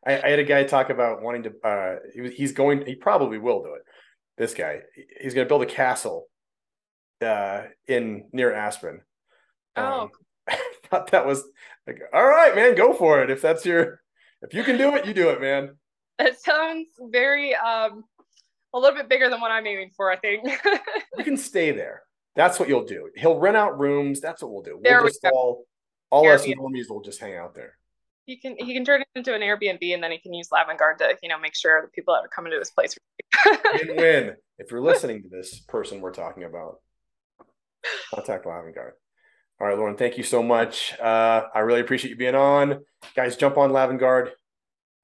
I, 0.06 0.30
had 0.30 0.40
a 0.40 0.44
guy 0.44 0.64
talk 0.64 0.90
about 0.90 1.22
wanting 1.22 1.44
to. 1.44 1.54
Uh, 1.64 1.96
he, 2.14 2.30
he's 2.30 2.52
going. 2.52 2.86
He 2.86 2.96
probably 2.96 3.38
will 3.38 3.64
do 3.64 3.76
it. 3.76 3.84
This 4.38 4.54
guy, 4.54 4.82
he's 5.22 5.34
going 5.34 5.46
to 5.46 5.50
build 5.50 5.62
a 5.62 5.68
castle 5.68 6.28
uh, 7.22 7.64
in 7.88 8.26
near 8.34 8.54
Aspen. 8.54 9.02
Um, 9.76 9.86
oh, 9.86 10.10
I 10.48 10.60
thought 10.90 11.12
that 11.12 11.26
was 11.26 11.44
like, 11.88 12.02
all 12.14 12.26
right, 12.26 12.56
man, 12.56 12.76
go 12.76 12.94
for 12.94 13.24
it. 13.24 13.30
If 13.30 13.42
that's 13.42 13.66
your, 13.66 14.02
if 14.42 14.54
you 14.54 14.64
can 14.64 14.78
do 14.78 14.96
it, 14.96 15.06
you 15.06 15.14
do 15.14 15.30
it, 15.30 15.42
man. 15.42 15.76
That 16.20 16.40
sounds 16.40 16.88
very, 17.00 17.56
um, 17.56 18.04
a 18.74 18.80
little 18.80 18.98
bit 18.98 19.10
bigger 19.10 19.30
than 19.30 19.40
what 19.42 19.52
I'm 19.52 19.66
aiming 19.66 19.92
for. 19.96 20.12
I 20.12 20.18
think 20.18 20.44
you 21.18 21.24
can 21.24 21.38
stay 21.38 21.72
there. 21.72 22.04
That's 22.36 22.60
what 22.60 22.68
you'll 22.68 22.86
do. 22.86 23.10
He'll 23.16 23.40
rent 23.40 23.58
out 23.58 23.80
rooms. 23.80 24.20
That's 24.20 24.42
what 24.42 24.52
we'll 24.52 24.64
do. 24.64 24.80
There 24.82 24.98
we'll 24.98 25.06
we 25.06 25.10
just 25.10 25.22
go. 25.22 25.30
all, 25.30 25.66
all 26.10 26.28
us 26.28 26.46
normies 26.46 26.90
will 26.90 27.02
just 27.02 27.20
hang 27.20 27.36
out 27.36 27.54
there. 27.54 27.78
He 28.26 28.38
can 28.38 28.56
he 28.58 28.74
can 28.74 28.86
turn 28.86 29.02
it 29.02 29.08
into 29.16 29.34
an 29.34 29.42
Airbnb 29.42 29.94
and 29.94 30.02
then 30.02 30.12
he 30.12 30.18
can 30.18 30.34
use 30.34 30.48
Lavngarde 30.48 30.98
to 31.00 31.18
you 31.22 31.30
know 31.30 31.38
make 31.38 31.56
sure 31.56 31.82
the 31.82 31.90
people 31.90 32.14
that 32.14 32.26
are 32.26 32.30
coming 32.30 32.52
to 32.54 32.60
his 32.60 32.72
place 32.72 32.98
win 33.74 33.96
win. 33.98 34.36
If 34.58 34.72
you're 34.72 34.82
listening 34.82 35.24
to 35.24 35.30
this 35.30 35.60
person 35.60 36.00
we're 36.00 36.14
talking 36.14 36.44
about, 36.44 36.78
Contact 38.14 38.46
Lavngarde. 38.46 38.94
All 39.60 39.68
right, 39.68 39.78
Lauren, 39.78 39.98
thank 39.98 40.18
you 40.18 40.24
so 40.24 40.42
much. 40.42 40.98
Uh, 41.00 41.44
I 41.54 41.60
really 41.60 41.82
appreciate 41.82 42.12
you 42.12 42.18
being 42.18 42.36
on. 42.36 42.80
Guys, 43.16 43.38
jump 43.38 43.58
on 43.58 43.72
Lavngarde. 43.72 44.32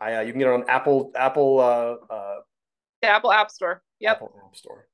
I, 0.01 0.15
uh, 0.15 0.21
you 0.21 0.31
can 0.31 0.39
get 0.39 0.47
it 0.47 0.53
on 0.53 0.69
Apple, 0.69 1.11
Apple, 1.15 1.59
uh, 1.59 2.13
uh, 2.13 2.35
the 3.01 3.07
Apple 3.07 3.31
App 3.31 3.51
Store. 3.51 3.81
Yep. 3.99 4.15
Apple 4.17 4.33
App 4.45 4.55
Store. 4.55 4.87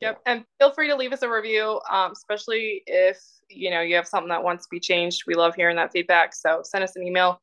Yep. 0.00 0.20
Yeah. 0.26 0.32
And 0.32 0.44
feel 0.58 0.72
free 0.72 0.88
to 0.88 0.96
leave 0.96 1.12
us 1.12 1.22
a 1.22 1.28
review, 1.28 1.80
um, 1.90 2.12
especially 2.12 2.82
if 2.86 3.18
you 3.48 3.70
know 3.70 3.80
you 3.80 3.94
have 3.96 4.08
something 4.08 4.28
that 4.30 4.42
wants 4.42 4.64
to 4.64 4.68
be 4.70 4.80
changed. 4.80 5.24
We 5.26 5.34
love 5.34 5.54
hearing 5.54 5.76
that 5.76 5.92
feedback. 5.92 6.34
So 6.34 6.60
send 6.64 6.82
us 6.82 6.96
an 6.96 7.02
email, 7.02 7.40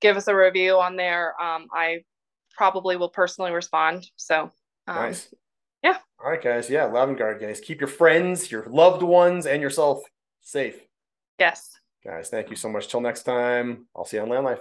give 0.00 0.16
us 0.16 0.28
a 0.28 0.34
review 0.34 0.78
on 0.78 0.96
there. 0.96 1.40
Um, 1.42 1.68
I 1.72 2.04
probably 2.56 2.96
will 2.96 3.08
personally 3.08 3.52
respond. 3.52 4.06
So 4.16 4.50
um, 4.86 4.96
nice. 4.96 5.32
Yeah. 5.82 5.98
All 6.22 6.30
right, 6.30 6.42
guys. 6.42 6.68
Yeah, 6.68 6.88
Lavngarde, 6.88 7.40
guys. 7.40 7.60
Keep 7.60 7.80
your 7.80 7.88
friends, 7.88 8.50
your 8.50 8.66
loved 8.66 9.02
ones, 9.02 9.46
and 9.46 9.62
yourself 9.62 10.02
safe. 10.40 10.80
Yes. 11.38 11.78
Guys, 12.04 12.28
thank 12.28 12.50
you 12.50 12.56
so 12.56 12.68
much. 12.68 12.88
Till 12.88 13.00
next 13.00 13.24
time, 13.24 13.86
I'll 13.94 14.04
see 14.04 14.16
you 14.16 14.22
on 14.22 14.28
Land 14.28 14.44
Life. 14.44 14.58